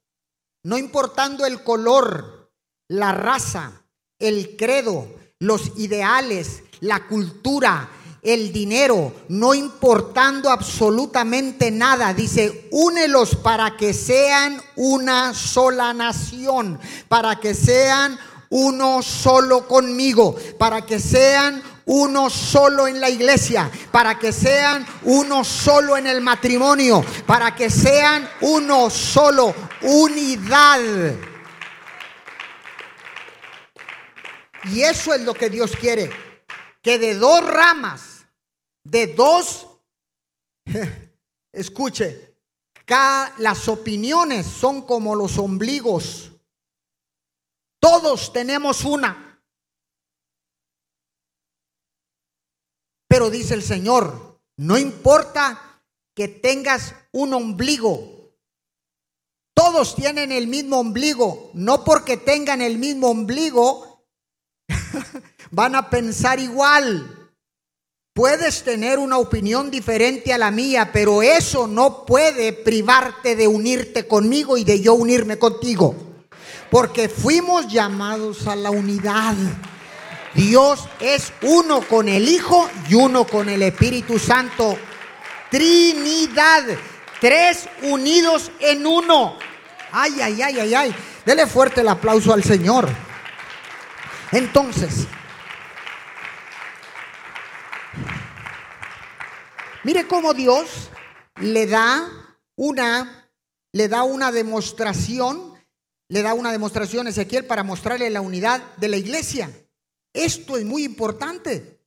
no 0.62 0.76
importando 0.76 1.46
el 1.46 1.62
color, 1.62 2.52
la 2.88 3.12
raza, 3.12 3.86
el 4.18 4.56
credo, 4.56 5.08
los 5.38 5.78
ideales, 5.78 6.64
la 6.80 7.06
cultura, 7.06 7.88
el 8.32 8.52
dinero, 8.52 9.12
no 9.28 9.54
importando 9.54 10.50
absolutamente 10.50 11.70
nada. 11.70 12.12
Dice, 12.12 12.68
únelos 12.70 13.36
para 13.36 13.76
que 13.76 13.92
sean 13.94 14.60
una 14.76 15.34
sola 15.34 15.92
nación, 15.94 16.78
para 17.08 17.40
que 17.40 17.54
sean 17.54 18.18
uno 18.50 19.02
solo 19.02 19.66
conmigo, 19.66 20.36
para 20.58 20.84
que 20.84 20.98
sean 20.98 21.62
uno 21.88 22.28
solo 22.28 22.86
en 22.86 23.00
la 23.00 23.08
iglesia, 23.08 23.70
para 23.90 24.18
que 24.18 24.32
sean 24.32 24.86
uno 25.04 25.42
solo 25.42 25.96
en 25.96 26.06
el 26.06 26.20
matrimonio, 26.20 27.04
para 27.26 27.54
que 27.54 27.70
sean 27.70 28.28
uno 28.42 28.90
solo, 28.90 29.54
unidad. 29.82 30.80
Y 34.64 34.82
eso 34.82 35.14
es 35.14 35.22
lo 35.22 35.32
que 35.32 35.48
Dios 35.48 35.72
quiere, 35.80 36.10
que 36.82 36.98
de 36.98 37.14
dos 37.14 37.46
ramas, 37.46 38.02
de 38.90 39.08
dos, 39.08 39.66
escuche, 41.52 42.28
las 43.38 43.68
opiniones 43.68 44.46
son 44.46 44.82
como 44.82 45.14
los 45.14 45.38
ombligos. 45.38 46.32
Todos 47.80 48.32
tenemos 48.32 48.84
una. 48.84 49.42
Pero 53.08 53.30
dice 53.30 53.54
el 53.54 53.62
Señor, 53.62 54.40
no 54.56 54.78
importa 54.78 55.82
que 56.14 56.28
tengas 56.28 56.94
un 57.12 57.34
ombligo. 57.34 58.32
Todos 59.54 59.94
tienen 59.94 60.32
el 60.32 60.46
mismo 60.46 60.80
ombligo. 60.80 61.50
No 61.54 61.84
porque 61.84 62.16
tengan 62.16 62.62
el 62.62 62.78
mismo 62.78 63.08
ombligo 63.08 64.06
van 65.50 65.74
a 65.74 65.90
pensar 65.90 66.40
igual. 66.40 67.17
Puedes 68.18 68.64
tener 68.64 68.98
una 68.98 69.16
opinión 69.16 69.70
diferente 69.70 70.32
a 70.32 70.38
la 70.38 70.50
mía, 70.50 70.90
pero 70.92 71.22
eso 71.22 71.68
no 71.68 72.04
puede 72.04 72.52
privarte 72.52 73.36
de 73.36 73.46
unirte 73.46 74.08
conmigo 74.08 74.56
y 74.56 74.64
de 74.64 74.80
yo 74.80 74.94
unirme 74.94 75.38
contigo. 75.38 75.94
Porque 76.68 77.08
fuimos 77.08 77.68
llamados 77.68 78.48
a 78.48 78.56
la 78.56 78.72
unidad. 78.72 79.36
Dios 80.34 80.80
es 80.98 81.32
uno 81.42 81.80
con 81.82 82.08
el 82.08 82.28
Hijo 82.28 82.68
y 82.88 82.94
uno 82.94 83.24
con 83.24 83.48
el 83.48 83.62
Espíritu 83.62 84.18
Santo. 84.18 84.76
Trinidad. 85.48 86.64
Tres 87.20 87.68
unidos 87.84 88.50
en 88.58 88.84
uno. 88.84 89.38
Ay, 89.92 90.20
ay, 90.20 90.42
ay, 90.42 90.58
ay, 90.58 90.74
ay. 90.74 90.94
Dele 91.24 91.46
fuerte 91.46 91.82
el 91.82 91.88
aplauso 91.88 92.32
al 92.32 92.42
Señor. 92.42 92.88
Entonces, 94.32 95.06
mire 99.88 100.06
cómo 100.06 100.34
Dios 100.34 100.90
le 101.40 101.66
da 101.66 102.36
una, 102.56 103.32
le 103.72 103.88
da 103.88 104.02
una 104.02 104.30
demostración, 104.30 105.54
le 106.10 106.20
da 106.20 106.34
una 106.34 106.52
demostración 106.52 107.06
a 107.06 107.10
Ezequiel 107.10 107.46
para 107.46 107.62
mostrarle 107.62 108.10
la 108.10 108.20
unidad 108.20 108.76
de 108.76 108.88
la 108.88 108.98
iglesia. 108.98 109.50
Esto 110.12 110.58
es 110.58 110.66
muy 110.66 110.84
importante. 110.84 111.80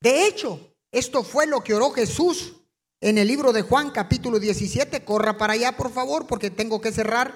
De 0.00 0.26
hecho, 0.26 0.74
esto 0.90 1.22
fue 1.22 1.46
lo 1.46 1.62
que 1.62 1.74
oró 1.74 1.90
Jesús 1.90 2.54
en 3.02 3.18
el 3.18 3.28
libro 3.28 3.52
de 3.52 3.60
Juan 3.60 3.90
capítulo 3.90 4.38
17. 4.38 5.04
Corra 5.04 5.36
para 5.36 5.52
allá, 5.52 5.76
por 5.76 5.92
favor, 5.92 6.26
porque 6.26 6.50
tengo 6.50 6.80
que 6.80 6.92
cerrar. 6.92 7.34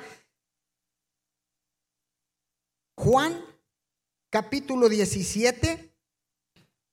Juan 2.96 3.44
capítulo 4.30 4.88
17, 4.88 5.94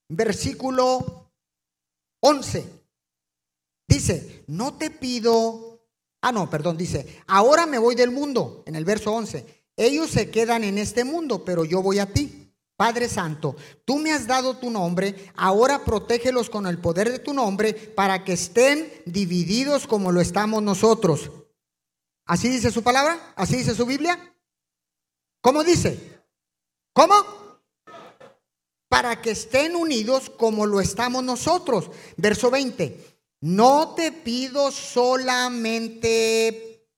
versículo 0.09 1.31
11. 2.19 2.84
Dice, 3.95 4.43
no 4.47 4.73
te 4.73 4.89
pido, 4.89 5.79
ah, 6.19 6.33
no, 6.33 6.49
perdón, 6.49 6.75
dice, 6.75 7.21
ahora 7.27 7.65
me 7.65 7.77
voy 7.77 7.95
del 7.95 8.11
mundo, 8.11 8.61
en 8.65 8.75
el 8.75 8.83
verso 8.83 9.13
11. 9.13 9.63
Ellos 9.77 10.11
se 10.11 10.29
quedan 10.29 10.65
en 10.65 10.77
este 10.77 11.05
mundo, 11.05 11.45
pero 11.45 11.63
yo 11.63 11.81
voy 11.81 11.99
a 11.99 12.11
ti. 12.11 12.51
Padre 12.75 13.07
Santo, 13.07 13.55
tú 13.85 13.97
me 13.99 14.11
has 14.11 14.27
dado 14.27 14.57
tu 14.57 14.69
nombre, 14.69 15.31
ahora 15.37 15.85
protégelos 15.85 16.49
con 16.49 16.67
el 16.67 16.77
poder 16.77 17.09
de 17.09 17.19
tu 17.19 17.33
nombre 17.33 17.73
para 17.73 18.25
que 18.25 18.33
estén 18.33 18.91
divididos 19.05 19.87
como 19.87 20.11
lo 20.11 20.19
estamos 20.19 20.61
nosotros. 20.61 21.31
¿Así 22.25 22.49
dice 22.49 22.71
su 22.71 22.83
palabra? 22.83 23.33
¿Así 23.37 23.55
dice 23.55 23.73
su 23.73 23.85
Biblia? 23.85 24.19
¿Cómo 25.39 25.63
dice? 25.63 26.21
¿Cómo? 26.91 27.15
Para 28.89 29.21
que 29.21 29.31
estén 29.31 29.73
unidos 29.73 30.29
como 30.29 30.65
lo 30.65 30.81
estamos 30.81 31.23
nosotros. 31.23 31.89
Verso 32.17 32.51
20. 32.51 33.14
No 33.45 33.93
te 33.93 34.11
pido 34.11 34.71
solamente 34.71 36.89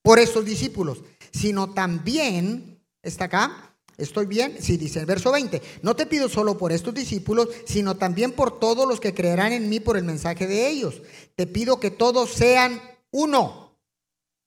por 0.00 0.18
esos 0.18 0.46
discípulos, 0.46 1.02
sino 1.30 1.74
también, 1.74 2.82
está 3.02 3.26
acá, 3.26 3.68
¿Estoy 3.98 4.24
bien? 4.24 4.56
Sí, 4.58 4.78
dice 4.78 5.00
el 5.00 5.04
verso 5.04 5.30
20. 5.30 5.60
No 5.82 5.94
te 5.94 6.06
pido 6.06 6.30
solo 6.30 6.56
por 6.56 6.72
estos 6.72 6.94
discípulos, 6.94 7.48
sino 7.66 7.98
también 7.98 8.32
por 8.32 8.58
todos 8.58 8.88
los 8.88 8.98
que 8.98 9.12
creerán 9.12 9.52
en 9.52 9.68
mí 9.68 9.78
por 9.78 9.98
el 9.98 10.04
mensaje 10.04 10.46
de 10.46 10.70
ellos. 10.70 11.02
Te 11.36 11.46
pido 11.46 11.78
que 11.78 11.90
todos 11.90 12.30
sean 12.30 12.80
uno, 13.10 13.76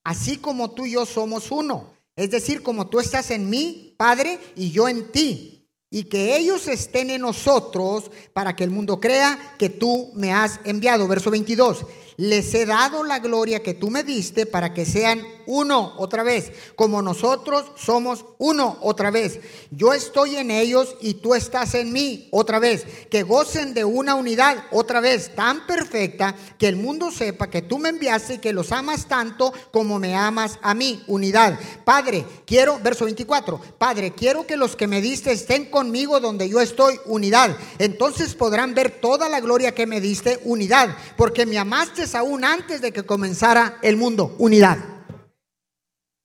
así 0.04 0.38
como 0.38 0.72
tú 0.72 0.88
y 0.88 0.94
yo 0.94 1.06
somos 1.06 1.52
uno. 1.52 1.94
Es 2.16 2.32
decir, 2.32 2.64
como 2.64 2.88
tú 2.88 3.00
estás 3.00 3.30
en 3.30 3.48
mí, 3.48 3.94
Padre, 3.96 4.40
y 4.56 4.72
yo 4.72 4.90
en 4.90 5.12
ti. 5.12 5.55
Y 5.90 6.06
que 6.06 6.36
ellos 6.38 6.68
estén 6.68 7.10
en 7.10 7.22
nosotros 7.22 8.12
para 8.34 8.56
que 8.56 8.64
el 8.64 8.72
mundo 8.72 9.00
crea 9.00 9.56
que 9.58 9.70
tú 9.70 10.12
me 10.16 10.34
has 10.34 10.60
enviado. 10.66 11.08
Verso 11.08 11.32
22. 11.32 11.86
Les 12.18 12.54
he 12.54 12.66
dado 12.66 13.04
la 13.04 13.20
gloria 13.20 13.62
que 13.62 13.74
tú 13.74 13.90
me 13.90 14.04
diste 14.04 14.46
para 14.46 14.74
que 14.74 14.86
sean 14.86 15.22
uno 15.48 15.94
otra 15.98 16.24
vez, 16.24 16.52
como 16.76 17.02
nosotros 17.02 17.66
somos 17.76 18.26
uno 18.38 18.78
otra 18.82 19.12
vez. 19.12 19.40
Yo 19.72 19.94
estoy 19.94 20.38
en 20.38 20.50
ellos 20.50 20.96
y 21.02 21.16
tú 21.16 21.36
estás 21.36 21.76
en 21.76 21.92
mí 21.92 22.28
otra 22.32 22.60
vez. 22.60 22.86
Que 23.10 23.24
gocen 23.24 23.74
de 23.74 23.86
una 23.86 24.16
unidad 24.16 24.66
otra 24.72 25.00
vez 25.02 25.36
tan 25.36 25.68
perfecta 25.68 26.36
que 26.58 26.68
el 26.68 26.76
mundo 26.76 27.12
sepa 27.12 27.50
que 27.50 27.62
tú 27.62 27.78
me 27.78 27.90
enviaste 27.90 28.36
y 28.36 28.38
que 28.40 28.54
los 28.54 28.72
amas 28.72 29.08
tanto 29.08 29.54
como 29.72 30.00
me 30.00 30.16
amas 30.16 30.58
a 30.62 30.74
mí. 30.74 31.04
Unidad. 31.08 31.60
Padre, 31.84 32.26
quiero, 32.46 32.80
verso 32.82 33.06
24, 33.06 33.60
Padre, 33.78 34.14
quiero 34.16 34.48
que 34.48 34.58
los 34.58 34.76
que 34.76 34.88
me 34.88 35.02
diste 35.02 35.32
estén 35.32 35.66
conmigo 35.66 36.20
donde 36.20 36.50
yo 36.50 36.60
estoy. 36.60 37.00
Unidad. 37.06 37.56
Entonces 37.78 38.34
podrán 38.34 38.74
ver 38.74 39.00
toda 39.00 39.30
la 39.30 39.42
gloria 39.42 39.74
que 39.74 39.86
me 39.86 40.02
diste. 40.02 40.40
Unidad. 40.44 40.96
Porque 41.18 41.46
me 41.46 41.58
amaste 41.58 42.05
aún 42.14 42.46
antes 42.46 42.82
de 42.82 42.92
que 42.94 43.04
comenzara 43.04 43.80
el 43.82 43.98
mundo. 43.98 44.36
Unidad. 44.38 44.78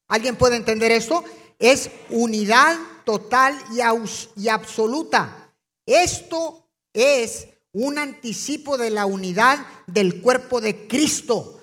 ¿Alguien 0.08 0.36
puede 0.36 0.56
entender 0.56 0.90
esto? 0.90 1.24
Es 1.58 1.88
unidad 2.10 2.76
total 3.04 3.56
y, 4.36 4.48
absoluta. 4.48 5.54
Esto 5.86 6.68
es 6.92 7.48
un 7.72 7.98
anticipo 7.98 8.76
de 8.76 8.90
la 8.90 9.06
unidad 9.06 9.64
del 9.86 10.20
cuerpo 10.20 10.60
de 10.60 10.88
Cristo. 10.88 11.60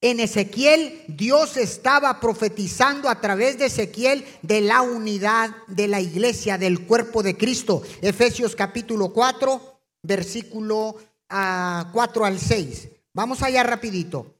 En 0.00 0.20
Ezequiel 0.20 1.02
Dios 1.08 1.56
estaba 1.56 2.20
profetizando 2.20 3.08
a 3.08 3.20
través 3.20 3.58
de 3.58 3.66
Ezequiel 3.66 4.24
de 4.42 4.60
la 4.60 4.82
unidad 4.82 5.50
de 5.66 5.88
la 5.88 6.00
iglesia, 6.00 6.56
del 6.56 6.86
cuerpo 6.86 7.24
de 7.24 7.36
Cristo. 7.36 7.82
Efesios 8.00 8.54
capítulo 8.54 9.12
4, 9.12 9.80
versículo 10.02 10.94
4 10.94 11.04
ah, 11.30 12.26
al 12.26 12.38
6. 12.38 12.88
Vamos 13.12 13.42
allá 13.42 13.62
rapidito. 13.62 14.34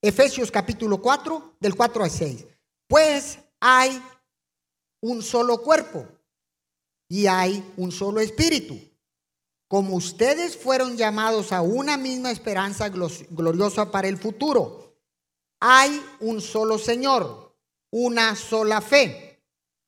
Efesios 0.00 0.50
capítulo 0.50 1.00
4, 1.00 1.56
del 1.60 1.76
4 1.76 2.04
al 2.04 2.10
6. 2.10 2.46
Pues 2.88 3.38
hay 3.60 4.02
un 5.00 5.22
solo 5.22 5.62
cuerpo 5.62 6.06
y 7.08 7.26
hay 7.26 7.72
un 7.76 7.92
solo 7.92 8.20
espíritu. 8.20 8.78
Como 9.68 9.94
ustedes 9.94 10.56
fueron 10.56 10.96
llamados 10.96 11.52
a 11.52 11.62
una 11.62 11.96
misma 11.96 12.30
esperanza 12.30 12.88
gloriosa 12.88 13.90
para 13.90 14.08
el 14.08 14.18
futuro, 14.18 14.98
hay 15.60 16.04
un 16.20 16.40
solo 16.40 16.78
Señor, 16.78 17.56
una 17.90 18.34
sola 18.34 18.80
fe, 18.80 19.42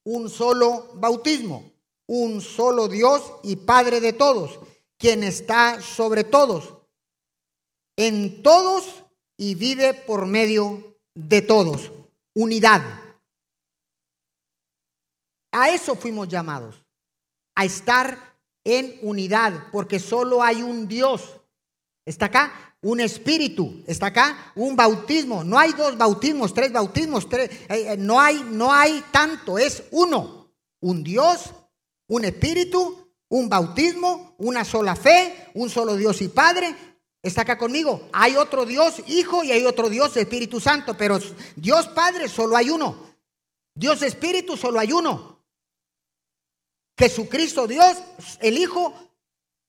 un 0.04 0.30
solo 0.30 0.92
bautismo, 0.94 1.73
un 2.06 2.40
solo 2.40 2.88
Dios 2.88 3.22
y 3.42 3.56
Padre 3.56 4.00
de 4.00 4.12
todos, 4.12 4.60
quien 4.98 5.22
está 5.24 5.80
sobre 5.80 6.24
todos, 6.24 6.74
en 7.96 8.42
todos 8.42 9.04
y 9.36 9.54
vive 9.54 9.94
por 9.94 10.26
medio 10.26 10.98
de 11.14 11.42
todos. 11.42 11.92
Unidad. 12.34 12.82
A 15.52 15.70
eso 15.70 15.94
fuimos 15.94 16.28
llamados, 16.28 16.84
a 17.54 17.64
estar 17.64 18.36
en 18.64 18.98
unidad, 19.02 19.68
porque 19.70 19.98
solo 20.00 20.42
hay 20.42 20.62
un 20.62 20.88
Dios. 20.88 21.40
¿Está 22.04 22.26
acá? 22.26 22.76
Un 22.82 23.00
espíritu. 23.00 23.82
¿Está 23.86 24.06
acá? 24.06 24.52
Un 24.56 24.74
bautismo. 24.74 25.44
No 25.44 25.58
hay 25.58 25.72
dos 25.72 25.96
bautismos, 25.96 26.52
tres 26.52 26.72
bautismos, 26.72 27.28
tres, 27.28 27.50
eh, 27.68 27.92
eh, 27.92 27.96
no, 27.96 28.20
hay, 28.20 28.44
no 28.50 28.72
hay 28.72 29.04
tanto, 29.12 29.58
es 29.58 29.84
uno. 29.92 30.48
Un 30.80 31.02
Dios, 31.02 31.50
un 32.08 32.24
espíritu, 32.24 33.12
un 33.28 33.48
bautismo, 33.48 34.34
una 34.38 34.64
sola 34.64 34.96
fe, 34.96 35.50
un 35.54 35.70
solo 35.70 35.96
Dios 35.96 36.20
y 36.22 36.28
Padre, 36.28 36.74
Está 37.24 37.40
acá 37.40 37.56
conmigo. 37.56 38.10
Hay 38.12 38.36
otro 38.36 38.66
Dios 38.66 39.02
Hijo 39.06 39.42
y 39.42 39.50
hay 39.50 39.64
otro 39.64 39.88
Dios 39.88 40.14
Espíritu 40.14 40.60
Santo, 40.60 40.94
pero 40.94 41.18
Dios 41.56 41.88
Padre 41.88 42.28
solo 42.28 42.54
hay 42.54 42.68
uno. 42.68 43.16
Dios 43.74 44.02
Espíritu 44.02 44.58
solo 44.58 44.78
hay 44.78 44.92
uno. 44.92 45.42
Jesucristo 46.98 47.66
Dios, 47.66 47.96
el 48.40 48.58
Hijo, 48.58 48.92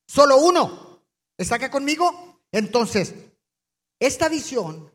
solo 0.06 0.38
uno. 0.38 1.02
¿Está 1.38 1.56
acá 1.56 1.72
conmigo? 1.72 2.42
Entonces, 2.52 3.16
esta 4.02 4.28
visión 4.28 4.92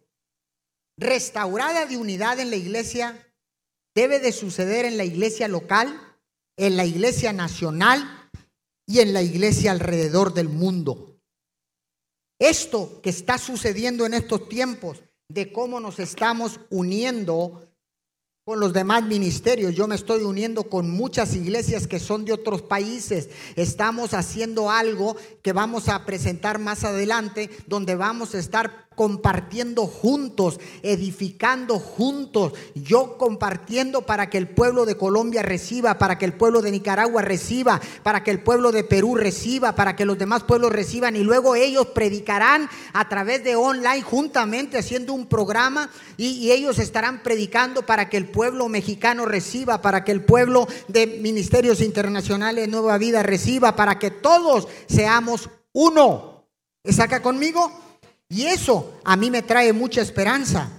restaurada 0.98 1.86
de 1.86 1.96
unidad 1.96 2.40
en 2.40 2.50
la 2.50 2.56
iglesia 2.56 3.26
debe 3.94 4.20
de 4.20 4.32
suceder 4.32 4.84
en 4.84 4.98
la 4.98 5.04
iglesia 5.04 5.48
local, 5.48 5.98
en 6.56 6.76
la 6.76 6.84
iglesia 6.84 7.32
nacional 7.32 8.30
y 8.86 9.00
en 9.00 9.12
la 9.12 9.22
iglesia 9.22 9.70
alrededor 9.70 10.34
del 10.34 10.48
mundo. 10.48 11.16
Esto 12.38 13.00
que 13.02 13.10
está 13.10 13.38
sucediendo 13.38 14.06
en 14.06 14.14
estos 14.14 14.48
tiempos, 14.48 15.02
de 15.28 15.52
cómo 15.52 15.78
nos 15.78 15.98
estamos 16.00 16.58
uniendo 16.70 17.70
con 18.44 18.58
los 18.58 18.72
demás 18.72 19.04
ministerios. 19.04 19.74
Yo 19.74 19.86
me 19.86 19.94
estoy 19.94 20.24
uniendo 20.24 20.64
con 20.64 20.90
muchas 20.90 21.36
iglesias 21.36 21.86
que 21.86 22.00
son 22.00 22.24
de 22.24 22.32
otros 22.32 22.62
países. 22.62 23.28
Estamos 23.54 24.12
haciendo 24.12 24.70
algo 24.70 25.16
que 25.42 25.52
vamos 25.52 25.88
a 25.88 26.04
presentar 26.04 26.58
más 26.58 26.82
adelante, 26.82 27.48
donde 27.68 27.94
vamos 27.94 28.34
a 28.34 28.40
estar 28.40 28.88
compartiendo 29.00 29.86
juntos, 29.86 30.60
edificando 30.82 31.78
juntos, 31.78 32.52
yo 32.74 33.16
compartiendo 33.16 34.02
para 34.02 34.28
que 34.28 34.36
el 34.36 34.48
pueblo 34.48 34.84
de 34.84 34.96
Colombia 34.96 35.42
reciba, 35.42 35.96
para 35.96 36.18
que 36.18 36.26
el 36.26 36.34
pueblo 36.34 36.60
de 36.60 36.70
Nicaragua 36.70 37.22
reciba, 37.22 37.80
para 38.02 38.22
que 38.22 38.30
el 38.30 38.42
pueblo 38.42 38.72
de 38.72 38.84
Perú 38.84 39.14
reciba, 39.14 39.74
para 39.74 39.96
que 39.96 40.04
los 40.04 40.18
demás 40.18 40.42
pueblos 40.42 40.72
reciban 40.72 41.16
y 41.16 41.20
luego 41.20 41.54
ellos 41.54 41.86
predicarán 41.94 42.68
a 42.92 43.08
través 43.08 43.42
de 43.42 43.56
online 43.56 44.02
juntamente 44.02 44.76
haciendo 44.76 45.14
un 45.14 45.26
programa 45.26 45.88
y, 46.16 46.50
ellos 46.50 46.80
estarán 46.80 47.22
predicando 47.22 47.86
para 47.86 48.10
que 48.10 48.16
el 48.16 48.28
pueblo 48.28 48.68
mexicano 48.68 49.24
reciba, 49.24 49.80
para 49.80 50.04
que 50.04 50.10
el 50.10 50.24
pueblo 50.24 50.66
de 50.88 51.06
ministerios 51.06 51.80
internacionales 51.80 52.68
Nueva 52.68 52.98
Vida 52.98 53.22
reciba, 53.22 53.76
para 53.76 53.98
que 53.98 54.10
todos 54.10 54.66
seamos 54.88 55.48
uno. 55.72 56.44
¿Está 56.82 57.04
acá 57.04 57.22
conmigo? 57.22 57.89
Y 58.30 58.46
eso 58.46 59.00
a 59.04 59.16
mí 59.16 59.30
me 59.30 59.42
trae 59.42 59.72
mucha 59.72 60.00
esperanza. 60.00 60.70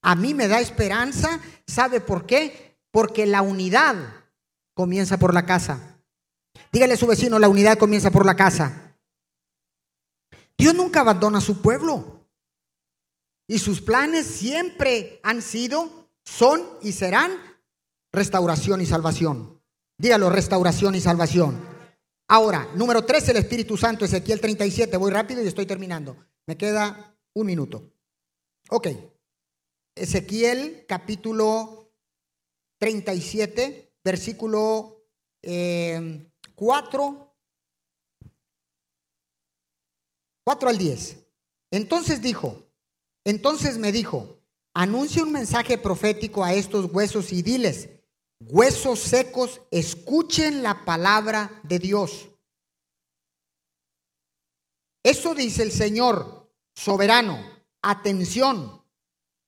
A 0.00 0.16
mí 0.16 0.34
me 0.34 0.48
da 0.48 0.58
esperanza. 0.58 1.38
¿Sabe 1.66 2.00
por 2.00 2.26
qué? 2.26 2.78
Porque 2.90 3.26
la 3.26 3.42
unidad 3.42 3.94
comienza 4.74 5.18
por 5.18 5.34
la 5.34 5.44
casa. 5.44 5.98
Dígale 6.72 6.94
a 6.94 6.96
su 6.96 7.06
vecino, 7.06 7.38
la 7.38 7.50
unidad 7.50 7.78
comienza 7.78 8.10
por 8.10 8.24
la 8.24 8.34
casa. 8.34 8.96
Dios 10.56 10.74
nunca 10.74 11.00
abandona 11.00 11.38
a 11.38 11.42
su 11.42 11.60
pueblo. 11.60 12.26
Y 13.46 13.58
sus 13.58 13.82
planes 13.82 14.26
siempre 14.26 15.20
han 15.22 15.42
sido, 15.42 16.08
son 16.24 16.62
y 16.80 16.92
serán 16.92 17.32
restauración 18.12 18.80
y 18.80 18.86
salvación. 18.86 19.60
Dígalo, 19.98 20.30
restauración 20.30 20.94
y 20.94 21.02
salvación. 21.02 21.60
Ahora, 22.28 22.66
número 22.74 23.04
3, 23.04 23.28
el 23.28 23.36
Espíritu 23.36 23.76
Santo, 23.76 24.06
Ezequiel 24.06 24.40
37. 24.40 24.96
Voy 24.96 25.10
rápido 25.10 25.42
y 25.42 25.46
estoy 25.46 25.66
terminando. 25.66 26.16
Me 26.46 26.56
queda 26.56 27.16
un 27.34 27.46
minuto. 27.46 27.92
Ok. 28.70 28.88
Ezequiel 29.94 30.84
capítulo 30.88 31.92
37, 32.78 33.94
versículo 34.02 35.06
4. 35.40 35.44
Eh, 35.44 37.32
4 40.44 40.68
al 40.68 40.78
10. 40.78 41.16
Entonces 41.70 42.20
dijo, 42.20 42.66
entonces 43.24 43.78
me 43.78 43.92
dijo, 43.92 44.40
anuncia 44.74 45.22
un 45.22 45.32
mensaje 45.32 45.78
profético 45.78 46.44
a 46.44 46.52
estos 46.52 46.92
huesos 46.92 47.32
y 47.32 47.42
diles, 47.42 47.88
huesos 48.40 48.98
secos, 48.98 49.60
escuchen 49.70 50.62
la 50.62 50.84
palabra 50.84 51.60
de 51.62 51.78
Dios. 51.78 52.28
Eso 55.02 55.34
dice 55.34 55.62
el 55.62 55.72
Señor 55.72 56.50
soberano. 56.74 57.38
Atención, 57.82 58.82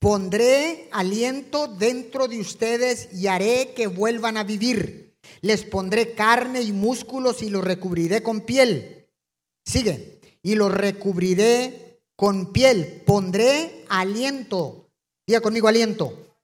pondré 0.01 0.89
aliento 0.91 1.69
dentro 1.69 2.27
de 2.27 2.41
ustedes 2.41 3.09
y 3.13 3.29
haré 3.29 3.73
que 3.75 3.87
vuelvan 3.87 4.37
a 4.37 4.45
vivir. 4.45 5.17
Les 5.41 5.65
pondré 5.65 6.15
carne 6.15 6.63
y 6.63 6.73
músculos 6.73 7.43
y 7.43 7.51
los 7.51 7.63
recubriré 7.63 8.23
con 8.23 8.41
piel. 8.41 9.09
Sigue. 9.65 10.21
Y 10.43 10.57
los 10.57 10.73
recubriré 10.73 12.03
con 12.17 12.53
piel. 12.53 13.03
Pondré 13.07 13.85
aliento. 13.89 14.91
Diga 15.27 15.41
conmigo 15.41 15.69
aliento. 15.69 16.37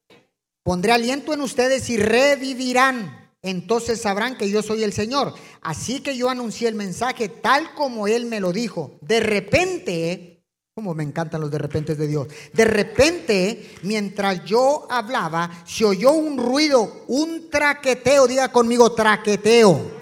Pondré 0.63 0.93
aliento 0.93 1.35
en 1.35 1.41
ustedes 1.41 1.91
y 1.91 1.97
revivirán 1.97 3.20
entonces 3.43 4.03
sabrán 4.03 4.37
que 4.37 4.51
yo 4.51 4.63
soy 4.63 4.83
el 4.83 4.93
Señor. 4.93 5.35
Así 5.63 6.01
que 6.01 6.17
yo 6.17 6.29
anuncié 6.29 6.69
el 6.69 6.75
mensaje 6.75 7.29
tal 7.29 7.75
como 7.75 8.07
Él 8.07 8.27
me 8.27 8.41
lo 8.41 8.53
dijo. 8.53 8.99
De 9.01 9.21
repente, 9.21 10.45
como 10.75 10.95
me 10.95 11.05
encantan 11.05 11.41
los 11.41 11.51
de 11.51 11.59
repente 11.59 11.95
de 11.95 12.07
Dios, 12.07 12.29
de 12.53 12.65
repente, 12.65 13.77
mientras 13.83 14.45
yo 14.45 14.87
hablaba, 14.91 15.51
se 15.67 15.85
oyó 15.85 16.13
un 16.13 16.37
ruido, 16.37 17.05
un 17.09 17.49
traqueteo, 17.49 18.27
diga 18.27 18.53
conmigo 18.53 18.93
traqueteo. 18.93 19.99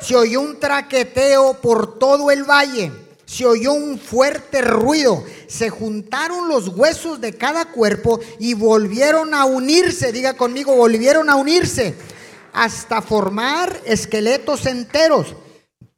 Se 0.00 0.14
oyó 0.14 0.40
un 0.40 0.60
traqueteo 0.60 1.54
por 1.54 1.98
todo 1.98 2.30
el 2.30 2.44
valle. 2.44 2.92
Se 3.26 3.44
oyó 3.44 3.72
un 3.72 3.98
fuerte 3.98 4.62
ruido. 4.62 5.24
Se 5.48 5.68
juntaron 5.68 6.48
los 6.48 6.68
huesos 6.68 7.20
de 7.20 7.34
cada 7.34 7.66
cuerpo 7.66 8.20
y 8.38 8.54
volvieron 8.54 9.34
a 9.34 9.44
unirse. 9.44 10.12
Diga 10.12 10.34
conmigo, 10.34 10.76
volvieron 10.76 11.28
a 11.28 11.34
unirse 11.34 11.96
hasta 12.52 13.02
formar 13.02 13.80
esqueletos 13.84 14.66
enteros. 14.66 15.34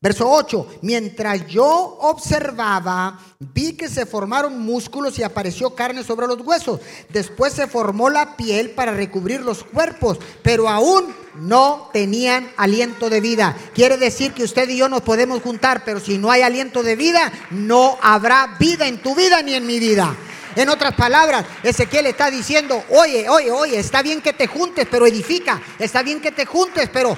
Verso 0.02 0.30
8, 0.30 0.78
mientras 0.80 1.46
yo 1.46 1.98
observaba, 2.00 3.18
vi 3.38 3.74
que 3.74 3.86
se 3.86 4.06
formaron 4.06 4.58
músculos 4.58 5.18
y 5.18 5.22
apareció 5.22 5.74
carne 5.74 6.02
sobre 6.02 6.26
los 6.26 6.40
huesos. 6.40 6.80
Después 7.10 7.52
se 7.52 7.66
formó 7.66 8.08
la 8.08 8.34
piel 8.34 8.70
para 8.70 8.92
recubrir 8.92 9.42
los 9.42 9.62
cuerpos, 9.62 10.18
pero 10.42 10.70
aún 10.70 11.14
no 11.34 11.90
tenían 11.92 12.50
aliento 12.56 13.10
de 13.10 13.20
vida. 13.20 13.54
Quiere 13.74 13.98
decir 13.98 14.32
que 14.32 14.44
usted 14.44 14.70
y 14.70 14.78
yo 14.78 14.88
nos 14.88 15.02
podemos 15.02 15.42
juntar, 15.42 15.82
pero 15.84 16.00
si 16.00 16.16
no 16.16 16.30
hay 16.30 16.40
aliento 16.40 16.82
de 16.82 16.96
vida, 16.96 17.30
no 17.50 17.98
habrá 18.00 18.56
vida 18.58 18.86
en 18.86 19.02
tu 19.02 19.14
vida 19.14 19.42
ni 19.42 19.52
en 19.52 19.66
mi 19.66 19.78
vida. 19.78 20.16
En 20.56 20.68
otras 20.68 20.94
palabras, 20.94 21.44
Ezequiel 21.62 22.06
está 22.06 22.30
diciendo, 22.30 22.84
oye, 22.90 23.28
oye, 23.28 23.50
oye, 23.50 23.78
está 23.78 24.02
bien 24.02 24.20
que 24.20 24.32
te 24.32 24.46
juntes, 24.46 24.86
pero 24.90 25.06
edifica. 25.06 25.60
Está 25.78 26.02
bien 26.02 26.20
que 26.20 26.32
te 26.32 26.46
juntes, 26.46 26.88
pero 26.92 27.16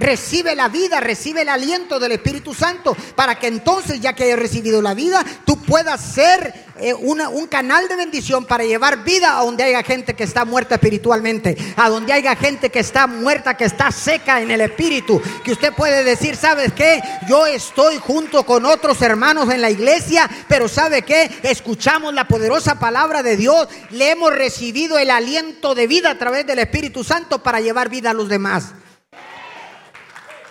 Recibe 0.00 0.56
la 0.56 0.68
vida, 0.68 0.98
recibe 0.98 1.42
el 1.42 1.50
aliento 1.50 2.00
del 2.00 2.12
Espíritu 2.12 2.54
Santo 2.54 2.96
para 3.14 3.38
que 3.38 3.48
entonces, 3.48 4.00
ya 4.00 4.14
que 4.14 4.24
hayas 4.24 4.38
recibido 4.38 4.80
la 4.80 4.94
vida, 4.94 5.22
tú 5.44 5.60
puedas 5.60 6.00
ser 6.00 6.54
eh, 6.80 6.94
un 6.94 7.46
canal 7.48 7.86
de 7.86 7.96
bendición 7.96 8.46
para 8.46 8.64
llevar 8.64 9.04
vida 9.04 9.38
a 9.38 9.44
donde 9.44 9.62
haya 9.62 9.82
gente 9.82 10.14
que 10.14 10.24
está 10.24 10.46
muerta 10.46 10.76
espiritualmente, 10.76 11.54
a 11.76 11.90
donde 11.90 12.14
haya 12.14 12.34
gente 12.34 12.70
que 12.70 12.78
está 12.78 13.06
muerta, 13.06 13.58
que 13.58 13.66
está 13.66 13.92
seca 13.92 14.40
en 14.40 14.50
el 14.50 14.62
espíritu, 14.62 15.20
que 15.44 15.52
usted 15.52 15.74
puede 15.74 16.02
decir, 16.02 16.34
¿sabes 16.34 16.72
qué? 16.72 17.02
Yo 17.28 17.46
estoy 17.46 17.98
junto 17.98 18.46
con 18.46 18.64
otros 18.64 19.02
hermanos 19.02 19.50
en 19.50 19.60
la 19.60 19.70
iglesia, 19.70 20.30
pero 20.48 20.66
¿sabe 20.66 21.02
qué? 21.02 21.30
Escuchamos 21.42 22.14
la 22.14 22.26
poderosa 22.26 22.78
palabra 22.78 23.22
de 23.22 23.36
Dios, 23.36 23.68
le 23.90 24.12
hemos 24.12 24.32
recibido 24.32 24.98
el 24.98 25.10
aliento 25.10 25.74
de 25.74 25.86
vida 25.86 26.10
a 26.10 26.18
través 26.18 26.46
del 26.46 26.60
Espíritu 26.60 27.04
Santo 27.04 27.42
para 27.42 27.60
llevar 27.60 27.90
vida 27.90 28.12
a 28.12 28.14
los 28.14 28.30
demás. 28.30 28.72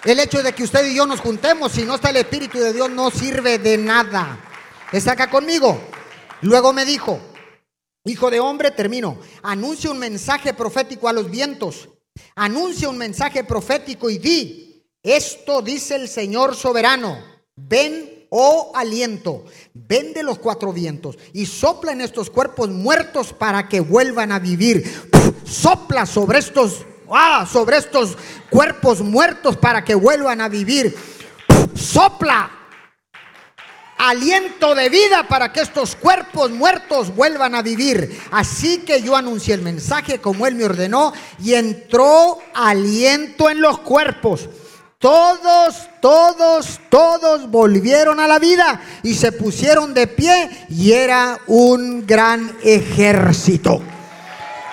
El 0.06 0.20
hecho 0.20 0.42
de 0.42 0.54
que 0.54 0.64
usted 0.64 0.86
y 0.86 0.96
yo 0.96 1.06
nos 1.06 1.20
juntemos, 1.20 1.74
si 1.74 1.84
no 1.84 1.96
está 1.96 2.10
el 2.10 2.18
Espíritu 2.18 2.58
de 2.58 2.72
Dios, 2.72 2.90
no 2.90 3.12
sirve 3.12 3.60
de 3.60 3.78
nada. 3.78 4.40
¿Está 4.94 5.12
acá 5.12 5.30
conmigo? 5.30 5.80
Luego 6.42 6.72
me 6.72 6.86
dijo, 6.86 7.20
hijo 8.06 8.32
de 8.32 8.40
hombre, 8.40 8.72
termino, 8.72 9.20
anuncia 9.44 9.92
un 9.92 10.00
mensaje 10.00 10.54
profético 10.54 11.10
a 11.10 11.14
los 11.14 11.30
vientos, 11.30 11.90
anuncia 12.36 12.88
un 12.88 12.98
mensaje 12.98 13.44
profético 13.44 14.10
y 14.10 14.18
di, 14.18 14.86
esto 15.04 15.62
dice 15.62 15.96
el 15.96 16.08
Señor 16.08 16.56
soberano, 16.56 17.22
ven, 17.58 18.26
oh 18.30 18.72
aliento, 18.76 19.44
ven 19.74 20.14
de 20.14 20.24
los 20.24 20.40
cuatro 20.40 20.72
vientos 20.72 21.18
y 21.34 21.46
sopla 21.46 21.92
en 21.92 22.00
estos 22.00 22.30
cuerpos 22.30 22.70
muertos 22.70 23.34
para 23.34 23.68
que 23.68 23.82
vuelvan 23.82 24.32
a 24.32 24.40
vivir. 24.40 25.10
Sopla 25.44 26.06
sobre 26.06 26.40
estos 26.40 26.86
ah, 27.16 27.48
sobre 27.52 27.78
estos 27.78 28.18
cuerpos 28.50 29.02
muertos 29.02 29.58
para 29.58 29.84
que 29.84 29.96
vuelvan 29.96 30.42
a 30.42 30.50
vivir. 30.50 30.96
Sopla 31.76 32.52
aliento 34.00 34.76
de 34.76 34.88
vida 34.88 35.28
para 35.28 35.52
que 35.52 35.60
estos 35.60 35.96
cuerpos 35.96 36.50
muertos 36.52 37.14
vuelvan 37.14 37.54
a 37.54 37.62
vivir. 37.62 38.20
Así 38.32 38.80
que 38.80 39.02
yo 39.02 39.16
anuncié 39.16 39.54
el 39.54 39.62
mensaje 39.62 40.20
como 40.20 40.48
él 40.48 40.56
me 40.56 40.64
ordenó 40.64 41.14
y 41.44 41.54
entró 41.54 42.40
aliento 42.54 43.50
en 43.50 43.62
los 43.62 43.80
cuerpos. 43.80 44.50
Todos, 44.98 45.88
todos, 46.02 46.80
todos 46.90 47.50
volvieron 47.50 48.20
a 48.20 48.28
la 48.28 48.40
vida 48.40 48.82
y 49.04 49.14
se 49.14 49.32
pusieron 49.32 49.94
de 49.94 50.08
pie 50.08 50.50
y 50.70 50.92
era 50.94 51.40
un 51.48 52.06
gran 52.06 52.58
ejército. 52.64 53.82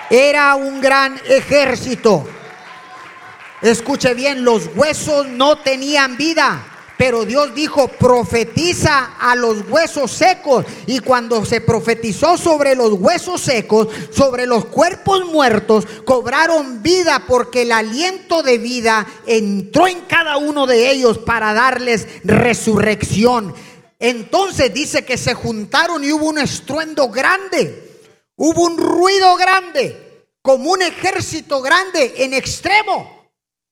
Era 0.09 0.55
un 0.55 0.79
gran 0.79 1.19
ejército. 1.27 2.25
Escuche 3.61 4.13
bien, 4.13 4.45
los 4.45 4.69
huesos 4.75 5.27
no 5.27 5.57
tenían 5.57 6.17
vida. 6.17 6.65
Pero 6.97 7.25
Dios 7.25 7.53
dijo, 7.53 7.87
profetiza 7.89 9.11
a 9.19 9.35
los 9.35 9.69
huesos 9.69 10.11
secos. 10.11 10.65
Y 10.87 10.99
cuando 10.99 11.45
se 11.45 11.61
profetizó 11.61 12.37
sobre 12.37 12.75
los 12.75 12.93
huesos 12.93 13.41
secos, 13.41 13.87
sobre 14.11 14.47
los 14.47 14.65
cuerpos 14.65 15.25
muertos, 15.25 15.85
cobraron 16.05 16.81
vida 16.81 17.23
porque 17.27 17.61
el 17.61 17.71
aliento 17.71 18.41
de 18.41 18.57
vida 18.57 19.05
entró 19.27 19.87
en 19.87 20.01
cada 20.01 20.37
uno 20.37 20.65
de 20.65 20.89
ellos 20.89 21.19
para 21.19 21.53
darles 21.53 22.07
resurrección. 22.23 23.53
Entonces 23.99 24.73
dice 24.73 25.05
que 25.05 25.17
se 25.17 25.35
juntaron 25.35 26.03
y 26.03 26.11
hubo 26.11 26.25
un 26.25 26.39
estruendo 26.39 27.09
grande. 27.09 27.86
Hubo 28.39 28.65
un 28.65 28.77
ruido 28.77 29.35
grande, 29.35 30.27
como 30.43 30.71
un 30.71 30.83
ejército 30.83 31.59
grande 31.59 32.13
en 32.17 32.33
extremo. 32.35 33.31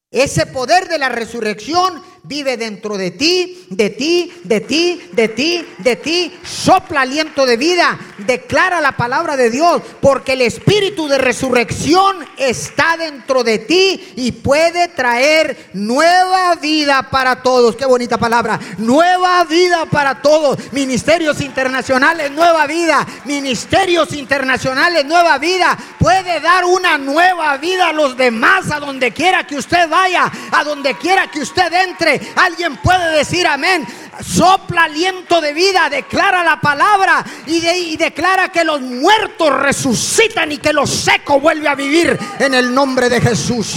Ese 0.10 0.48
poder 0.48 0.88
de 0.88 0.98
la 0.98 1.10
resurrección 1.10 2.04
vive 2.28 2.58
dentro 2.58 2.98
de 2.98 3.12
ti, 3.12 3.68
de 3.70 3.90
ti, 3.90 4.34
de 4.44 4.62
ti, 4.62 5.10
de 5.12 5.28
ti, 5.30 5.66
de 5.78 5.96
ti. 5.96 6.34
Sopla 6.44 7.02
aliento 7.02 7.46
de 7.46 7.58
vida, 7.58 7.98
declara 8.18 8.82
la 8.82 8.94
palabra 8.94 9.38
de 9.38 9.50
Dios, 9.50 9.82
porque 10.02 10.34
el 10.34 10.42
espíritu 10.42 11.08
de 11.08 11.18
resurrección 11.18 12.18
está 12.38 12.98
dentro 12.98 13.44
de 13.44 13.60
ti 13.60 14.14
y 14.16 14.32
puede 14.32 14.88
traer 14.88 15.70
nueva 15.74 16.56
vida 16.56 17.10
para 17.12 17.42
todos. 17.44 17.76
Qué 17.76 17.86
bonita 17.86 18.18
palabra. 18.18 18.60
Nueva 18.78 19.44
vida 19.44 19.86
para 19.86 20.22
todos. 20.22 20.58
Ministerios 20.72 21.42
internacionales, 21.42 22.32
nueva 22.32 22.66
vida. 22.66 23.06
Ministerios 23.26 24.14
internacionales, 24.14 25.06
nueva 25.06 25.38
vida. 25.38 25.78
Puede 26.00 26.40
dar 26.40 26.66
una 26.66 26.98
nueva 26.98 27.58
vida 27.58 27.90
a 27.90 27.94
los 27.94 28.18
demás, 28.18 28.72
a 28.72 28.80
donde 28.80 29.12
quiera 29.12 29.46
que 29.46 29.58
usted 29.58 29.88
vaya, 29.90 30.32
a 30.52 30.64
donde 30.64 30.96
quiera 30.96 31.30
que 31.30 31.42
usted 31.42 31.72
entre 31.74 32.15
Alguien 32.36 32.78
puede 32.78 33.18
decir 33.18 33.48
amén. 33.48 33.86
Sopla 34.22 34.84
aliento 34.84 35.42
de 35.42 35.54
vida, 35.54 35.90
declara 35.90 36.44
la 36.44 36.60
palabra 36.60 37.26
y, 37.46 37.96
declara 37.98 38.50
que 38.50 38.64
los 38.64 38.82
muertos 38.82 39.52
resucitan 39.60 40.52
y 40.52 40.58
que 40.58 40.74
lo 40.74 40.88
seco 40.88 41.40
vuelve 41.40 41.68
a 41.68 41.76
vivir 41.76 42.18
en 42.40 42.54
el 42.54 42.74
nombre 42.74 43.10
de 43.10 43.22
Jesús. 43.22 43.76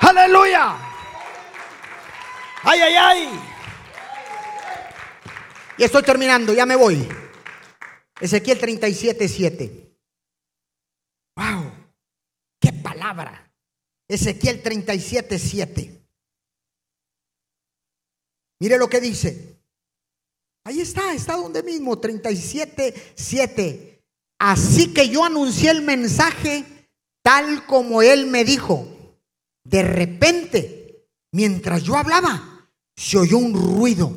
Aleluya. 0.00 0.76
Ay, 2.64 2.80
ay, 2.80 2.94
ay. 2.94 3.40
Y 5.78 5.84
estoy 5.84 6.02
terminando, 6.02 6.52
ya 6.52 6.66
me 6.66 6.76
voy. 6.76 7.08
Ezequiel 8.20 8.58
37, 8.58 9.28
7. 9.28 9.96
Wow, 11.36 11.72
qué 12.60 12.72
palabra. 12.72 13.50
Ezequiel 14.08 14.62
37, 14.62 15.38
7. 15.38 16.01
Mire 18.62 18.78
lo 18.78 18.88
que 18.88 19.00
dice. 19.00 19.58
Ahí 20.64 20.80
está, 20.80 21.12
está 21.14 21.34
donde 21.34 21.64
mismo, 21.64 21.98
37, 21.98 23.12
7. 23.16 24.04
Así 24.38 24.94
que 24.94 25.08
yo 25.08 25.24
anuncié 25.24 25.72
el 25.72 25.82
mensaje 25.82 26.64
tal 27.24 27.66
como 27.66 28.02
él 28.02 28.28
me 28.28 28.44
dijo. 28.44 28.86
De 29.64 29.82
repente, 29.82 31.08
mientras 31.32 31.82
yo 31.82 31.96
hablaba, 31.96 32.70
se 32.94 33.18
oyó 33.18 33.38
un 33.38 33.52
ruido, 33.52 34.16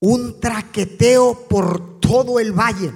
un 0.00 0.38
traqueteo 0.38 1.48
por 1.48 1.98
todo 1.98 2.38
el 2.38 2.52
valle 2.52 2.94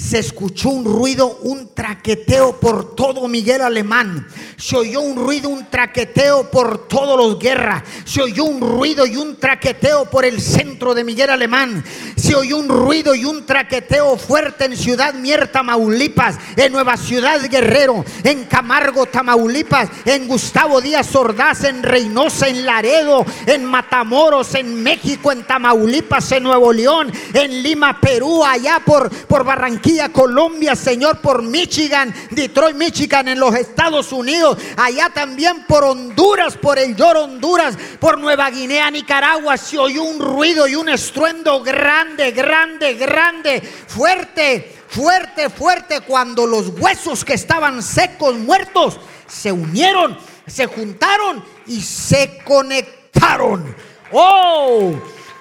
se 0.00 0.18
escuchó 0.18 0.70
un 0.70 0.84
ruido, 0.84 1.38
un 1.42 1.74
traqueteo 1.74 2.58
por 2.58 2.96
todo 2.96 3.28
Miguel 3.28 3.60
Alemán. 3.60 4.26
Se 4.56 4.76
oyó 4.76 5.02
un 5.02 5.16
ruido, 5.16 5.50
un 5.50 5.68
traqueteo 5.68 6.50
por 6.50 6.88
todos 6.88 7.18
los 7.18 7.38
guerras. 7.38 7.82
Se 8.04 8.22
oyó 8.22 8.44
un 8.44 8.60
ruido 8.60 9.06
y 9.06 9.16
un 9.16 9.36
traqueteo 9.36 10.06
por 10.06 10.24
el 10.24 10.40
centro 10.40 10.94
de 10.94 11.04
Miguel 11.04 11.30
Alemán. 11.30 11.84
Se 12.16 12.34
oyó 12.34 12.56
un 12.56 12.68
ruido 12.68 13.14
y 13.14 13.26
un 13.26 13.44
traqueteo 13.44 14.16
fuerte 14.16 14.64
en 14.64 14.76
Ciudad 14.76 15.12
Mier, 15.14 15.52
Tamaulipas, 15.52 16.36
en 16.56 16.72
Nueva 16.72 16.96
Ciudad 16.96 17.40
Guerrero, 17.48 18.04
en 18.24 18.44
Camargo, 18.44 19.06
Tamaulipas, 19.06 19.90
en 20.06 20.26
Gustavo 20.26 20.80
Díaz 20.80 21.14
Ordaz, 21.14 21.64
en 21.64 21.82
Reynosa, 21.82 22.48
en 22.48 22.64
Laredo, 22.64 23.24
en 23.46 23.64
Matamoros, 23.66 24.54
en 24.54 24.82
México, 24.82 25.30
en 25.30 25.44
Tamaulipas, 25.44 26.32
en 26.32 26.42
Nuevo 26.42 26.72
León, 26.72 27.12
en 27.34 27.62
Lima, 27.62 28.00
Perú, 28.00 28.42
allá 28.44 28.80
por, 28.84 29.10
por 29.26 29.44
Barranquilla 29.44 29.89
Colombia, 30.12 30.76
Señor, 30.76 31.20
por 31.20 31.42
Michigan, 31.42 32.14
Detroit, 32.30 32.76
Michigan, 32.76 33.28
en 33.28 33.40
los 33.40 33.54
Estados 33.54 34.12
Unidos, 34.12 34.58
allá 34.76 35.10
también 35.10 35.64
por 35.66 35.84
Honduras, 35.84 36.56
por 36.56 36.78
el 36.78 36.94
Yor 36.96 37.16
Honduras, 37.16 37.76
por 37.98 38.18
Nueva 38.18 38.50
Guinea, 38.50 38.90
Nicaragua, 38.90 39.56
se 39.56 39.78
oyó 39.78 40.02
un 40.02 40.20
ruido 40.20 40.66
y 40.68 40.74
un 40.74 40.88
estruendo 40.88 41.62
grande, 41.62 42.30
grande, 42.30 42.94
grande, 42.94 43.60
fuerte, 43.60 44.76
fuerte, 44.88 45.50
fuerte, 45.50 46.00
cuando 46.00 46.46
los 46.46 46.68
huesos 46.68 47.24
que 47.24 47.34
estaban 47.34 47.82
secos, 47.82 48.36
muertos, 48.36 48.98
se 49.26 49.52
unieron 49.52 50.18
Se 50.46 50.66
juntaron 50.66 51.44
y 51.68 51.80
se 51.80 52.38
conectaron. 52.44 53.76
Oh, 54.10 54.92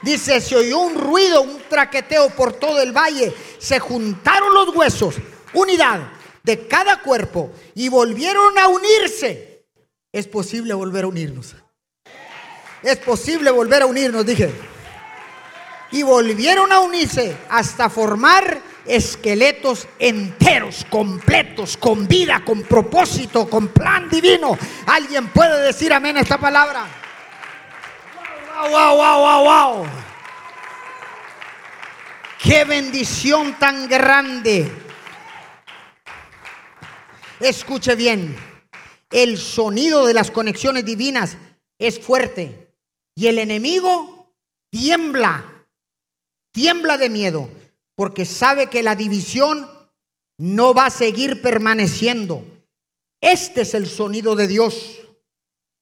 dice, 0.01 0.41
se 0.41 0.55
oyó 0.55 0.79
un 0.79 0.95
ruido, 0.95 1.41
un 1.41 1.61
traqueteo 1.69 2.29
por 2.29 2.53
todo 2.53 2.81
el 2.81 2.91
valle. 2.91 3.33
Se 3.59 3.79
juntaron 3.79 4.53
los 4.53 4.75
huesos, 4.75 5.15
unidad 5.53 6.11
de 6.43 6.67
cada 6.67 7.01
cuerpo 7.01 7.51
y 7.75 7.89
volvieron 7.89 8.57
a 8.57 8.67
unirse. 8.67 9.65
Es 10.11 10.27
posible 10.27 10.73
volver 10.73 11.03
a 11.03 11.07
unirnos. 11.07 11.55
Es 12.81 12.97
posible 12.97 13.51
volver 13.51 13.83
a 13.83 13.85
unirnos, 13.85 14.25
dije. 14.25 14.51
Y 15.91 16.03
volvieron 16.03 16.71
a 16.71 16.79
unirse 16.79 17.35
hasta 17.49 17.89
formar 17.89 18.61
esqueletos 18.85 19.87
enteros, 19.99 20.85
completos, 20.89 21.77
con 21.77 22.07
vida, 22.07 22.43
con 22.45 22.63
propósito, 22.63 23.49
con 23.49 23.69
plan 23.69 24.09
divino. 24.09 24.57
¿Alguien 24.87 25.29
puede 25.29 25.61
decir 25.65 25.93
amén 25.93 26.17
a 26.17 26.21
esta 26.21 26.37
palabra? 26.37 26.85
Wow, 28.59 28.97
wow, 28.97 29.19
wow, 29.21 29.43
wow. 29.43 29.87
Qué 32.43 32.65
bendición 32.65 33.57
tan 33.57 33.87
grande. 33.87 34.69
Escuche 37.39 37.95
bien, 37.95 38.35
el 39.11 39.37
sonido 39.37 40.05
de 40.05 40.13
las 40.13 40.29
conexiones 40.29 40.83
divinas 40.83 41.37
es 41.77 42.01
fuerte 42.01 42.73
y 43.15 43.27
el 43.27 43.39
enemigo 43.39 44.33
tiembla, 44.69 45.65
tiembla 46.51 46.97
de 46.97 47.09
miedo, 47.09 47.49
porque 47.95 48.25
sabe 48.25 48.67
que 48.67 48.83
la 48.83 48.95
división 48.95 49.69
no 50.37 50.73
va 50.73 50.87
a 50.87 50.91
seguir 50.91 51.41
permaneciendo. 51.41 52.43
Este 53.21 53.61
es 53.61 53.73
el 53.73 53.87
sonido 53.87 54.35
de 54.35 54.47
Dios, 54.47 54.99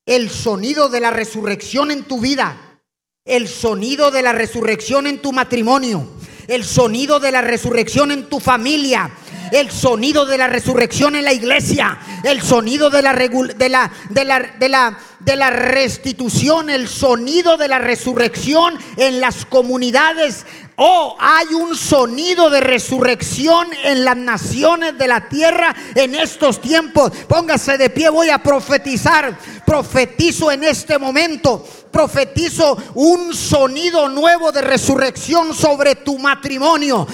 el 0.06 0.30
sonido 0.30 0.90
de 0.90 1.00
la 1.00 1.10
resurrección 1.10 1.90
en 1.90 2.04
tu 2.04 2.22
vida, 2.22 2.67
el 3.28 3.48
sonido 3.48 4.10
de 4.10 4.22
la 4.22 4.32
resurrección 4.32 5.06
en 5.06 5.22
tu 5.22 5.34
matrimonio, 5.34 6.08
el 6.48 6.64
sonido 6.64 7.20
de 7.20 7.32
la 7.32 7.42
resurrección 7.42 8.12
en 8.12 8.30
tu 8.30 8.40
familia, 8.40 9.12
el 9.52 9.70
sonido 9.70 10.26
de 10.26 10.38
la 10.38 10.48
resurrección 10.48 11.16
en 11.16 11.26
la 11.26 11.34
iglesia, 11.34 12.00
el 12.24 12.42
sonido 12.42 12.90
de 12.90 13.02
la, 13.02 13.14
de 13.14 13.70
la, 13.70 13.92
de 14.60 14.70
la, 14.70 14.98
de 15.28 15.36
la 15.36 15.50
restitución, 15.50 16.70
el 16.70 16.88
sonido 16.88 17.58
de 17.58 17.68
la 17.68 17.80
resurrección 17.80 18.80
en 18.96 19.20
las 19.20 19.46
comunidades 19.46 20.46
Oh, 20.80 21.16
hay 21.20 21.56
un 21.56 21.76
sonido 21.76 22.52
de 22.52 22.62
resurrección 22.62 23.68
en 23.84 24.06
las 24.06 24.16
naciones 24.16 24.96
de 24.96 25.08
la 25.08 25.28
tierra 25.28 25.76
en 25.96 26.14
estos 26.14 26.62
tiempos. 26.62 27.12
Póngase 27.28 27.80
de 27.80 27.90
pie, 27.90 28.10
voy 28.10 28.30
a 28.30 28.38
profetizar. 28.38 29.36
Profetizo 29.66 30.52
en 30.52 30.64
este 30.64 31.00
momento 31.00 31.66
profetizo 31.98 32.78
un 32.94 33.34
sonido 33.34 34.08
nuevo 34.08 34.52
de 34.52 34.62
resurrección 34.62 35.56
sobre 35.56 35.96
tu 35.96 36.20
matrimonio. 36.20 37.08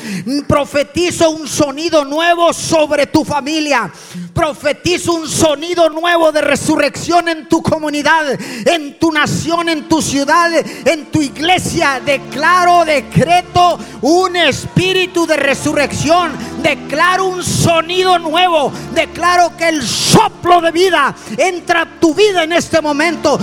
Profetizo 0.46 1.30
un 1.30 1.48
sonido 1.48 2.04
nuevo 2.04 2.52
sobre 2.52 3.08
tu 3.08 3.24
familia. 3.24 3.90
Profetizo 4.34 5.14
un 5.14 5.30
sonido 5.30 5.90
nuevo 5.90 6.32
de 6.32 6.42
resurrección 6.42 7.30
en 7.30 7.48
tu 7.48 7.62
comunidad, 7.62 8.40
en 8.66 8.98
tu 8.98 9.12
nación, 9.12 9.70
en 9.70 9.88
tu 9.88 10.02
ciudad, 10.02 10.52
en 10.86 11.06
tu 11.12 11.22
iglesia. 11.22 12.02
Declaro, 12.04 12.84
decreto 12.84 13.78
un 14.02 14.36
espíritu 14.36 15.28
de 15.28 15.38
resurrección. 15.38 16.32
Declaro 16.64 17.26
un 17.26 17.44
sonido 17.44 18.18
nuevo. 18.18 18.72
Declaro 18.94 19.56
que 19.56 19.70
el 19.70 19.84
soplo 19.84 20.62
de 20.62 20.72
vida 20.72 21.16
entra 21.38 21.82
a 21.82 22.00
tu 22.00 22.16
vida 22.16 22.44
en 22.44 22.54
este 22.54 22.82
momento. 22.82 23.38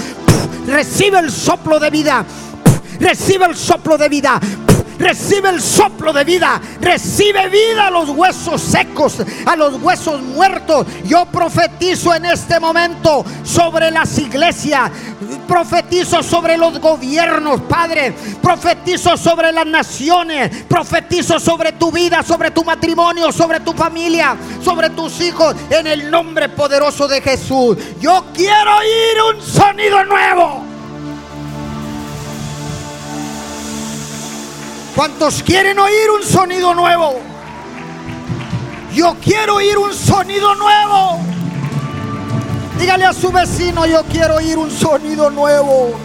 Recibe 0.66 1.20
el 1.20 1.30
soplo 1.30 1.78
de 1.78 1.91
vida. 1.91 2.24
Recibe 2.99 3.47
el 3.47 3.57
soplo 3.57 3.97
de 3.97 4.09
vida. 4.09 4.41
Recibe 5.01 5.48
el 5.48 5.62
soplo 5.62 6.12
de 6.12 6.24
vida. 6.24 6.61
Recibe 6.78 7.48
vida 7.48 7.86
a 7.86 7.90
los 7.90 8.11
huesos 8.11 8.61
secos, 8.61 9.16
a 9.46 9.57
los 9.57 9.80
huesos 9.80 10.20
muertos. 10.20 10.86
Yo 11.05 11.24
profetizo 11.24 12.14
en 12.14 12.26
este 12.26 12.61
momento 12.61 13.24
sobre 13.42 13.90
las 13.90 14.18
iglesias. 14.18 14.90
Profetizo 15.48 16.22
sobre 16.22 16.59
los 16.59 16.78
gobiernos, 16.78 17.62
Padre. 17.62 18.14
Profetizo 18.42 19.16
sobre 19.16 19.53
las 19.53 19.66
naciones. 19.66 20.64
Profetizo 20.68 21.40
sobre 21.40 21.72
tu 21.72 21.90
vida, 21.90 22.22
sobre 22.22 22.51
tu 22.51 22.62
matrimonio, 22.62 23.32
sobre 23.32 23.61
tu 23.61 23.72
familia, 23.72 24.36
sobre 24.62 24.90
tus 24.90 25.18
hijos. 25.22 25.57
En 25.70 25.86
el 25.86 26.11
nombre 26.11 26.51
poderoso 26.51 27.09
de 27.09 27.22
Jesús. 27.22 27.78
Yo 28.01 28.26
quiero 28.34 28.76
oír 28.76 29.34
un 29.34 29.42
sonido 29.42 30.05
nuevo. 30.05 30.69
¿Cuántos 35.01 35.42
quieren 35.42 35.78
oír 35.78 36.11
un 36.14 36.22
sonido 36.22 36.74
nuevo? 36.74 37.20
Yo 38.92 39.16
quiero 39.18 39.55
oír 39.55 39.78
un 39.78 39.94
sonido 39.94 40.55
nuevo. 40.57 41.20
Dígale 42.78 43.07
a 43.07 43.14
su 43.14 43.32
vecino, 43.32 43.86
yo 43.86 44.03
quiero 44.05 44.36
oír 44.36 44.59
un 44.59 44.70
sonido 44.70 45.30
nuevo. 45.30 45.98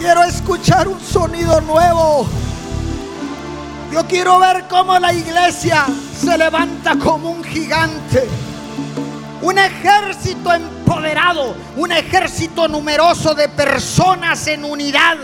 Quiero 0.00 0.24
escuchar 0.24 0.88
un 0.88 1.00
sonido 1.00 1.60
nuevo. 1.60 2.26
Yo 3.92 4.04
quiero 4.08 4.40
ver 4.40 4.64
cómo 4.68 4.98
la 4.98 5.12
iglesia 5.12 5.86
se 6.20 6.36
levanta 6.36 6.96
como 6.98 7.30
un 7.30 7.44
gigante. 7.44 8.28
Un 9.42 9.58
ejército 9.58 10.52
empoderado, 10.52 11.54
un 11.76 11.92
ejército 11.92 12.66
numeroso 12.66 13.32
de 13.32 13.48
personas 13.48 14.44
en 14.48 14.64
unidad 14.64 15.18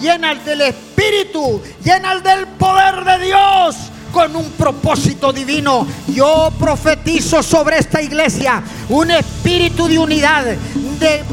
llenas 0.00 0.44
del 0.44 0.62
Espíritu, 0.62 1.62
llenas 1.82 2.22
del 2.22 2.46
poder 2.46 3.04
de 3.04 3.26
Dios 3.26 3.76
con 4.14 4.36
un 4.36 4.48
propósito 4.52 5.32
divino. 5.32 5.84
Yo 6.06 6.52
profetizo 6.56 7.42
sobre 7.42 7.78
esta 7.78 8.00
iglesia 8.00 8.62
un 8.88 9.10
espíritu 9.10 9.88
de 9.88 9.98
unidad. 9.98 10.44
De, 10.44 11.24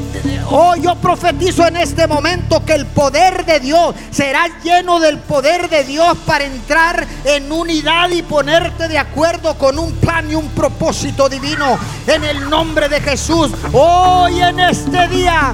oh, 0.50 0.76
yo 0.76 0.96
profetizo 0.96 1.68
en 1.68 1.78
este 1.78 2.08
momento 2.08 2.66
que 2.66 2.74
el 2.74 2.88
poder 2.88 3.46
de 3.46 3.60
Dios 3.60 3.94
será 4.10 4.48
lleno 4.64 5.00
del 5.00 5.20
poder 5.20 5.70
de 5.70 5.84
Dios 5.84 6.18
para 6.26 6.44
entrar 6.44 7.06
en 7.24 7.52
unidad 7.52 8.10
y 8.10 8.24
ponerte 8.24 8.88
de 8.88 8.98
acuerdo 8.98 9.54
con 9.60 9.78
un 9.78 9.92
plan 9.94 10.30
y 10.32 10.34
un 10.34 10.50
propósito 10.50 11.30
divino 11.30 11.78
en 12.08 12.24
el 12.24 12.50
nombre 12.50 12.90
de 12.90 13.00
Jesús. 13.00 13.52
Hoy 13.74 14.42
en 14.42 14.60
este 14.60 15.08
día 15.08 15.54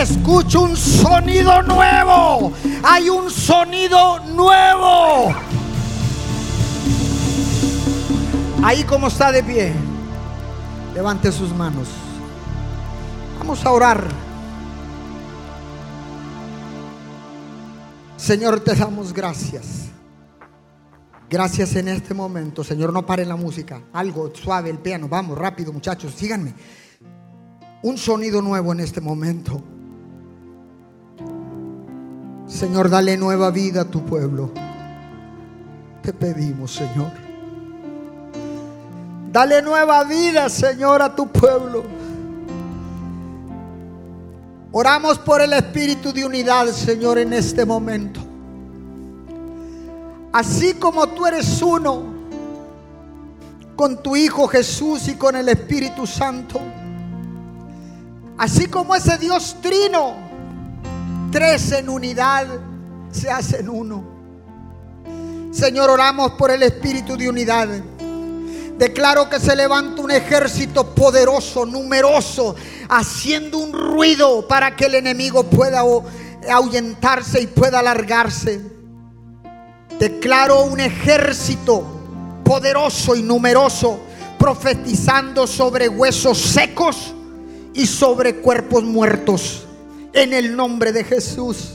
escucho 0.00 0.62
un 0.62 0.76
sonido 0.78 1.62
nuevo. 1.64 2.54
Hay 2.82 3.10
un 3.10 3.30
sonido 3.30 4.20
nuevo. 4.20 5.51
Ahí 8.64 8.84
como 8.84 9.08
está 9.08 9.32
de 9.32 9.42
pie, 9.42 9.72
levante 10.94 11.32
sus 11.32 11.52
manos. 11.52 11.88
Vamos 13.40 13.66
a 13.66 13.72
orar. 13.72 14.04
Señor, 18.16 18.60
te 18.60 18.76
damos 18.76 19.12
gracias. 19.12 19.88
Gracias 21.28 21.74
en 21.74 21.88
este 21.88 22.14
momento. 22.14 22.62
Señor, 22.62 22.92
no 22.92 23.04
pare 23.04 23.26
la 23.26 23.34
música. 23.34 23.80
Algo 23.92 24.32
suave, 24.32 24.70
el 24.70 24.78
piano. 24.78 25.08
Vamos, 25.08 25.36
rápido, 25.36 25.72
muchachos, 25.72 26.14
síganme. 26.14 26.54
Un 27.82 27.98
sonido 27.98 28.40
nuevo 28.40 28.72
en 28.72 28.78
este 28.78 29.00
momento. 29.00 29.60
Señor, 32.46 32.88
dale 32.90 33.16
nueva 33.16 33.50
vida 33.50 33.80
a 33.80 33.90
tu 33.90 34.04
pueblo. 34.04 34.52
Te 36.00 36.12
pedimos, 36.12 36.74
Señor. 36.74 37.21
Dale 39.32 39.62
nueva 39.62 40.04
vida, 40.04 40.50
Señor, 40.50 41.00
a 41.00 41.16
tu 41.16 41.26
pueblo. 41.26 41.84
Oramos 44.72 45.18
por 45.18 45.40
el 45.40 45.54
espíritu 45.54 46.12
de 46.12 46.26
unidad, 46.26 46.66
Señor, 46.66 47.16
en 47.18 47.32
este 47.32 47.64
momento. 47.64 48.20
Así 50.34 50.74
como 50.74 51.06
tú 51.08 51.24
eres 51.24 51.62
uno 51.62 52.12
con 53.74 54.02
tu 54.02 54.16
Hijo 54.16 54.46
Jesús 54.48 55.08
y 55.08 55.14
con 55.14 55.34
el 55.34 55.48
Espíritu 55.48 56.06
Santo. 56.06 56.60
Así 58.36 58.66
como 58.66 58.94
ese 58.94 59.16
Dios 59.16 59.56
trino, 59.62 60.14
tres 61.30 61.72
en 61.72 61.88
unidad 61.88 62.48
se 63.10 63.30
hacen 63.30 63.70
uno. 63.70 64.04
Señor, 65.52 65.88
oramos 65.88 66.32
por 66.32 66.50
el 66.50 66.62
espíritu 66.62 67.16
de 67.16 67.30
unidad. 67.30 67.68
Declaro 68.78 69.28
que 69.28 69.38
se 69.38 69.54
levanta 69.54 70.02
un 70.02 70.10
ejército 70.10 70.94
poderoso, 70.94 71.66
numeroso, 71.66 72.56
haciendo 72.88 73.58
un 73.58 73.72
ruido 73.72 74.46
para 74.48 74.74
que 74.74 74.86
el 74.86 74.96
enemigo 74.96 75.44
pueda 75.44 75.82
ahuyentarse 76.50 77.42
y 77.42 77.46
pueda 77.46 77.78
alargarse. 77.78 78.60
Declaro 79.98 80.64
un 80.64 80.80
ejército 80.80 81.84
poderoso 82.44 83.14
y 83.14 83.22
numeroso 83.22 84.00
profetizando 84.38 85.46
sobre 85.46 85.88
huesos 85.88 86.38
secos 86.38 87.14
y 87.74 87.86
sobre 87.86 88.36
cuerpos 88.36 88.82
muertos. 88.82 89.66
En 90.12 90.32
el 90.32 90.56
nombre 90.56 90.92
de 90.92 91.04
Jesús. 91.04 91.74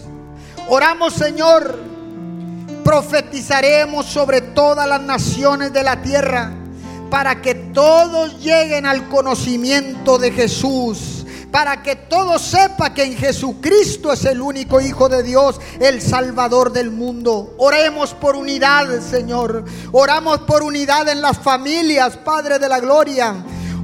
Oramos, 0.67 1.13
Señor. 1.13 1.79
Profetizaremos 2.83 4.05
sobre 4.05 4.41
todas 4.41 4.87
las 4.87 5.01
naciones 5.01 5.71
de 5.71 5.83
la 5.83 6.01
tierra 6.01 6.56
para 7.09 7.41
que 7.41 7.55
todos 7.55 8.39
lleguen 8.39 8.85
al 8.85 9.07
conocimiento 9.09 10.17
de 10.17 10.31
Jesús 10.31 11.17
para 11.51 11.81
que 11.81 11.95
todos 11.95 12.41
sepa 12.41 12.93
que 12.93 13.03
en 13.03 13.17
Jesucristo 13.17 14.11
es 14.11 14.25
el 14.25 14.41
único 14.41 14.81
Hijo 14.81 15.09
de 15.09 15.23
Dios, 15.23 15.59
el 15.79 16.01
Salvador 16.01 16.71
del 16.71 16.91
mundo. 16.91 17.55
Oremos 17.57 18.13
por 18.13 18.35
unidad, 18.35 18.99
Señor. 19.01 19.65
Oramos 19.91 20.39
por 20.41 20.61
unidad 20.61 21.07
en 21.09 21.21
las 21.21 21.37
familias, 21.37 22.17
Padre 22.17 22.59
de 22.59 22.69
la 22.69 22.79
Gloria. 22.79 23.35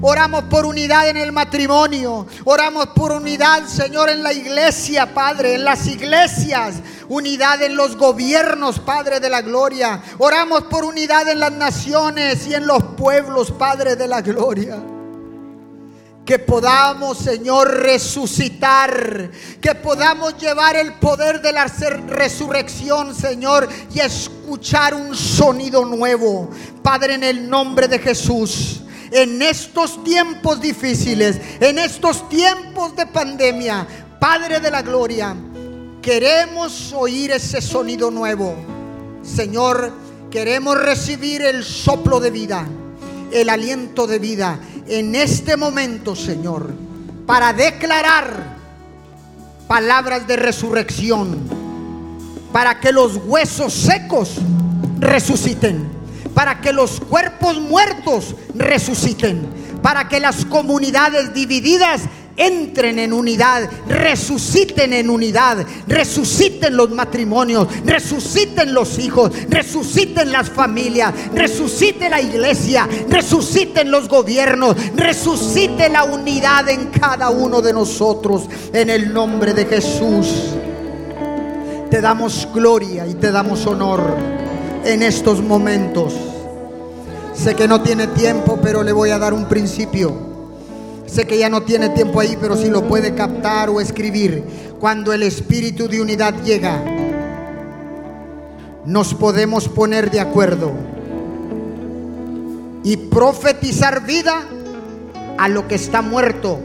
Oramos 0.05 0.43
por 0.49 0.65
unidad 0.65 1.07
en 1.07 1.15
el 1.15 1.31
matrimonio. 1.31 2.27
Oramos 2.43 2.87
por 2.87 3.13
unidad, 3.13 3.65
Señor, 3.67 4.09
en 4.09 4.21
la 4.21 4.33
iglesia, 4.33 5.13
Padre, 5.13 5.55
en 5.55 5.63
las 5.63 5.87
iglesias. 5.87 6.75
Unidad 7.07 7.61
en 7.61 7.77
los 7.77 7.95
gobiernos, 7.95 8.79
Padre 8.79 9.21
de 9.21 9.29
la 9.29 9.41
Gloria. 9.41 10.03
Oramos 10.17 10.63
por 10.63 10.83
unidad 10.83 11.29
en 11.29 11.39
las 11.39 11.53
naciones 11.53 12.45
y 12.47 12.53
en 12.53 12.67
los 12.67 12.83
pueblos, 12.97 13.51
Padre 13.51 13.95
de 13.95 14.09
la 14.09 14.21
Gloria. 14.21 14.83
Que 16.25 16.37
podamos, 16.37 17.19
Señor, 17.19 17.73
resucitar. 17.73 19.31
Que 19.61 19.73
podamos 19.73 20.37
llevar 20.37 20.75
el 20.75 20.95
poder 20.95 21.41
de 21.41 21.53
la 21.53 21.67
resurrección, 22.09 23.15
Señor, 23.15 23.69
y 23.93 24.01
escuchar 24.01 24.95
un 24.95 25.15
sonido 25.15 25.85
nuevo. 25.85 26.49
Padre, 26.81 27.13
en 27.13 27.23
el 27.23 27.49
nombre 27.49 27.87
de 27.87 27.99
Jesús. 27.99 28.81
En 29.15 29.43
estos 29.43 30.03
tiempos 30.03 30.59
difíciles, 30.59 31.39
en 31.59 31.77
estos 31.77 32.27
tiempos 32.29 32.95
de 32.95 33.05
pandemia, 33.05 33.85
Padre 34.19 34.59
de 34.59 34.71
la 34.71 34.81
Gloria, 34.81 35.35
queremos 36.01 36.91
oír 36.93 37.29
ese 37.29 37.61
sonido 37.61 38.09
nuevo. 38.09 38.55
Señor, 39.21 39.93
queremos 40.31 40.81
recibir 40.81 41.43
el 41.43 41.63
soplo 41.63 42.19
de 42.19 42.31
vida, 42.31 42.67
el 43.31 43.49
aliento 43.49 44.07
de 44.07 44.17
vida 44.17 44.59
en 44.87 45.13
este 45.13 45.57
momento, 45.57 46.15
Señor, 46.15 46.73
para 47.27 47.53
declarar 47.53 48.57
palabras 49.67 50.25
de 50.25 50.37
resurrección, 50.37 51.37
para 52.51 52.79
que 52.79 52.91
los 52.91 53.17
huesos 53.27 53.73
secos 53.73 54.37
resuciten, 54.99 55.87
para 56.33 56.61
que 56.61 56.73
los 56.73 56.99
cuerpos 56.99 57.59
muertos 57.59 58.35
resuciten, 58.55 59.47
para 59.81 60.07
que 60.07 60.19
las 60.19 60.45
comunidades 60.45 61.33
divididas 61.33 62.01
entren 62.35 62.99
en 62.99 63.13
unidad, 63.13 63.69
resuciten 63.87 64.93
en 64.93 65.09
unidad, 65.09 65.65
resuciten 65.87 66.75
los 66.75 66.89
matrimonios, 66.89 67.67
resuciten 67.85 68.73
los 68.73 68.97
hijos, 68.99 69.31
resuciten 69.49 70.31
las 70.31 70.49
familias, 70.49 71.13
resucite 71.33 72.09
la 72.09 72.21
iglesia, 72.21 72.87
resuciten 73.09 73.91
los 73.91 74.07
gobiernos, 74.07 74.75
resucite 74.95 75.89
la 75.89 76.05
unidad 76.05 76.69
en 76.69 76.87
cada 76.87 77.29
uno 77.29 77.61
de 77.61 77.73
nosotros, 77.73 78.49
en 78.73 78.89
el 78.89 79.13
nombre 79.13 79.53
de 79.53 79.65
Jesús. 79.65 80.55
Te 81.89 82.01
damos 82.01 82.47
gloria 82.51 83.05
y 83.05 83.13
te 83.13 83.31
damos 83.31 83.67
honor 83.67 84.42
en 84.85 85.01
estos 85.01 85.41
momentos. 85.41 86.13
Sé 87.33 87.55
que 87.55 87.67
no 87.67 87.81
tiene 87.81 88.07
tiempo, 88.07 88.59
pero 88.61 88.83
le 88.83 88.91
voy 88.91 89.09
a 89.09 89.19
dar 89.19 89.33
un 89.33 89.45
principio. 89.45 90.33
Sé 91.05 91.25
que 91.25 91.37
ya 91.37 91.49
no 91.49 91.63
tiene 91.63 91.89
tiempo 91.89 92.19
ahí, 92.19 92.37
pero 92.39 92.55
si 92.57 92.69
lo 92.69 92.87
puede 92.87 93.15
captar 93.15 93.69
o 93.69 93.79
escribir. 93.79 94.43
Cuando 94.79 95.13
el 95.13 95.23
espíritu 95.23 95.87
de 95.87 96.01
unidad 96.01 96.33
llega, 96.43 96.83
nos 98.85 99.13
podemos 99.13 99.69
poner 99.69 100.11
de 100.11 100.19
acuerdo 100.19 100.71
y 102.83 102.97
profetizar 102.97 104.05
vida 104.05 104.43
a 105.37 105.47
lo 105.47 105.67
que 105.67 105.75
está 105.75 106.01
muerto 106.01 106.59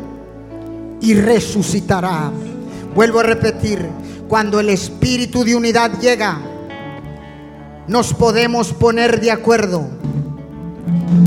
y 1.01 1.15
resucitará. 1.15 2.33
Vuelvo 2.95 3.21
a 3.21 3.23
repetir, 3.23 3.87
cuando 4.29 4.59
el 4.59 4.69
espíritu 4.69 5.45
de 5.45 5.55
unidad 5.55 5.99
llega, 6.01 6.41
nos 7.89 8.13
podemos 8.15 8.73
poner 8.73 9.21
de 9.21 9.31
acuerdo 9.31 9.89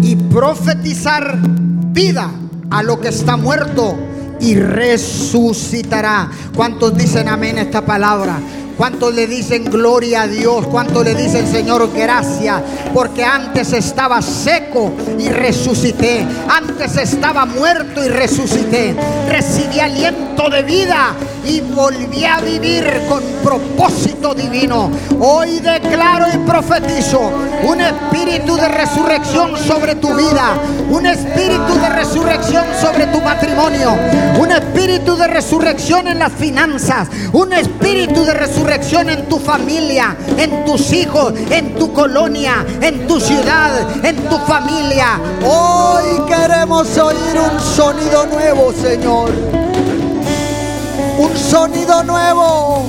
y 0.02 0.16
profetizar 0.16 1.38
vida 1.42 2.32
a 2.70 2.84
lo 2.84 3.02
que 3.02 3.10
está 3.10 3.36
muerto 3.36 3.98
y 4.40 4.56
resucitará. 4.56 6.30
¿Cuántos 6.56 6.96
dicen 6.98 7.28
amén 7.28 7.58
a 7.58 7.62
esta 7.62 7.86
palabra? 7.86 8.40
¿Cuántos 8.78 9.14
le 9.14 9.28
dicen 9.28 9.66
gloria 9.66 10.24
a 10.24 10.28
Dios? 10.28 10.68
¿Cuántos 10.68 11.04
le 11.04 11.16
dicen 11.16 11.48
Señor 11.48 11.92
gracias? 11.94 12.62
Porque 12.94 13.24
antes 13.24 13.74
estaba 13.74 14.22
seco 14.22 14.92
y 15.20 15.30
resucité. 15.30 16.26
Antes 16.50 16.98
estaba 16.98 17.46
muerto 17.46 18.04
y 18.04 18.10
resucité. 18.10 18.96
Recibí 19.30 19.80
aliento 19.80 20.50
de 20.50 20.64
vida 20.64 21.14
y 21.46 21.62
volví 21.62 22.26
a 22.26 22.40
vivir 22.40 22.86
con 23.10 23.24
propósito 23.44 24.34
divino. 24.34 24.92
Hoy 25.20 25.60
declaro 25.60 26.28
y 26.34 26.38
profetizo 26.40 27.32
un 27.64 27.82
espíritu 27.82 28.56
de 28.56 28.68
resurrección 28.68 29.58
sobre 29.58 29.96
tu 29.96 30.14
vida. 30.16 30.54
Un 30.90 31.06
espíritu 31.06 31.76
de 31.82 31.90
resurrección 31.90 32.66
sobre 32.80 33.08
tu 33.08 33.22
matrimonio. 33.22 33.98
Un 34.40 34.52
espíritu 34.52 35.16
de 35.16 35.28
resurrección 35.28 36.08
en 36.08 36.20
las 36.20 36.32
finanzas. 36.32 37.10
Un 37.34 37.54
espíritu 37.54 38.24
de 38.24 38.34
resurrección 38.62 39.10
en 39.10 39.28
tu 39.28 39.40
familia, 39.40 40.16
en 40.38 40.64
tus 40.66 40.94
hijos, 40.94 41.34
en 41.50 41.76
tu 41.76 41.92
colonia, 41.94 42.66
en 42.82 43.08
tu 43.08 43.20
ciudad, 43.20 43.72
en 44.06 44.16
tu 44.30 44.38
familia. 44.40 45.20
Hoy 45.44 46.22
queremos 46.28 46.96
oír 46.98 47.40
un 47.40 47.60
sonido 47.60 48.26
nuevo, 48.28 48.72
Señor. 48.74 49.32
Un 51.18 51.38
sonido 51.38 52.04
nuevo. 52.04 52.86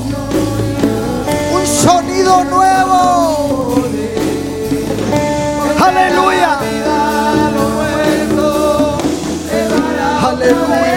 Un 1.55 1.66
sonido 1.66 2.45
nuevo. 2.45 3.75
Aleluya. 5.81 6.59
Aleluya. 10.23 10.91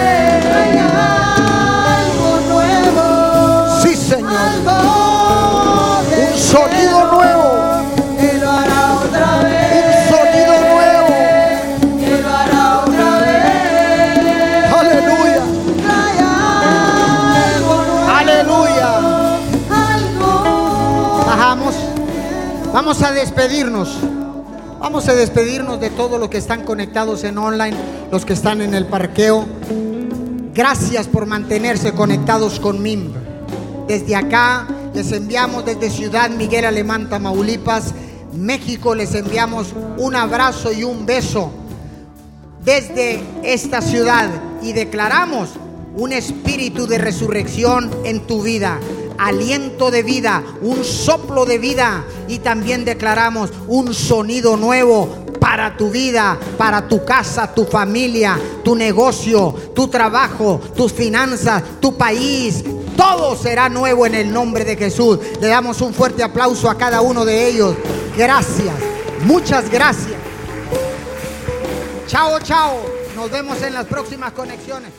Sonido 6.56 7.12
nuevo. 7.12 7.44
Lo 8.40 8.50
hará 8.50 8.94
otra 8.96 9.44
vez. 9.44 9.72
Un 9.76 9.92
sonido 10.16 10.54
nuevo. 10.74 11.08
Lo 12.22 12.30
hará 12.30 12.80
otra 12.80 13.10
vez. 13.20 14.74
Aleluya. 14.74 15.42
Trae 15.84 16.20
algo 17.56 17.76
nuevo. 17.84 18.10
Aleluya. 18.10 18.90
Algo. 19.70 21.26
Bajamos. 21.28 21.76
Vamos 22.74 23.02
a 23.02 23.12
despedirnos. 23.12 24.00
Vamos 24.80 25.10
a 25.10 25.16
despedirnos 25.16 25.82
de 25.82 25.90
todos 25.90 26.20
los 26.20 26.30
que 26.30 26.38
están 26.38 26.64
conectados 26.64 27.24
en 27.26 27.38
online, 27.38 27.76
los 28.12 28.24
que 28.24 28.34
están 28.34 28.62
en 28.62 28.74
el 28.76 28.86
parqueo. 28.86 29.46
Gracias 30.54 31.08
por 31.08 31.26
mantenerse 31.26 31.92
conectados 31.92 32.62
con 32.62 32.82
MIM. 32.82 33.12
Desde 33.88 34.16
acá 34.16 34.68
les 34.96 35.12
enviamos 35.12 35.66
desde 35.66 35.90
Ciudad 35.90 36.30
Miguel 36.30 36.64
Alemán, 36.64 37.10
Tamaulipas, 37.10 37.94
México. 38.34 38.96
Les 38.96 39.14
enviamos 39.14 39.74
un 39.98 40.16
abrazo 40.16 40.72
y 40.72 40.86
un 40.86 41.06
beso 41.06 41.52
desde 42.64 43.22
esta 43.44 43.82
ciudad 43.82 44.30
y 44.62 44.72
declaramos 44.72 45.50
un 45.98 46.14
espíritu 46.14 46.88
de 46.88 46.98
resurrección 46.98 47.92
en 48.06 48.22
tu 48.22 48.42
vida, 48.42 48.80
aliento 49.18 49.92
de 49.92 50.02
vida, 50.02 50.42
un 50.62 50.86
soplo 50.86 51.46
de 51.46 51.58
vida 51.58 52.06
y 52.30 52.40
también 52.40 52.86
declaramos 52.86 53.52
un 53.68 53.94
sonido 53.94 54.56
nuevo 54.56 55.10
para 55.42 55.76
tu 55.76 55.90
vida, 55.90 56.40
para 56.58 56.88
tu 56.88 57.04
casa, 57.04 57.54
tu 57.54 57.66
familia, 57.66 58.40
tu 58.64 58.78
negocio, 58.78 59.54
tu 59.76 59.90
trabajo, 59.90 60.62
tus 60.74 60.94
finanzas, 60.94 61.62
tu 61.82 61.98
país, 61.98 62.64
todo 62.96 63.36
será 63.36 63.70
nuevo 63.70 64.06
en 64.06 64.16
el 64.16 64.32
nombre 64.32 64.66
de 64.66 64.76
Jesús. 64.76 65.20
Le 65.40 65.48
damos 65.48 65.82
un 65.82 65.94
fuerte 65.94 66.24
aplauso 66.24 66.70
a 66.70 66.78
cada 66.78 67.02
uno 67.02 67.26
de 67.26 67.48
ellos. 67.48 67.76
Gracias. 68.18 68.76
Muchas 69.26 69.70
gracias. 69.70 70.16
Chao, 72.08 72.40
chao. 72.40 72.78
Nos 73.16 73.32
vemos 73.32 73.62
en 73.62 73.74
las 73.74 73.86
próximas 73.86 74.34
conexiones. 74.34 74.92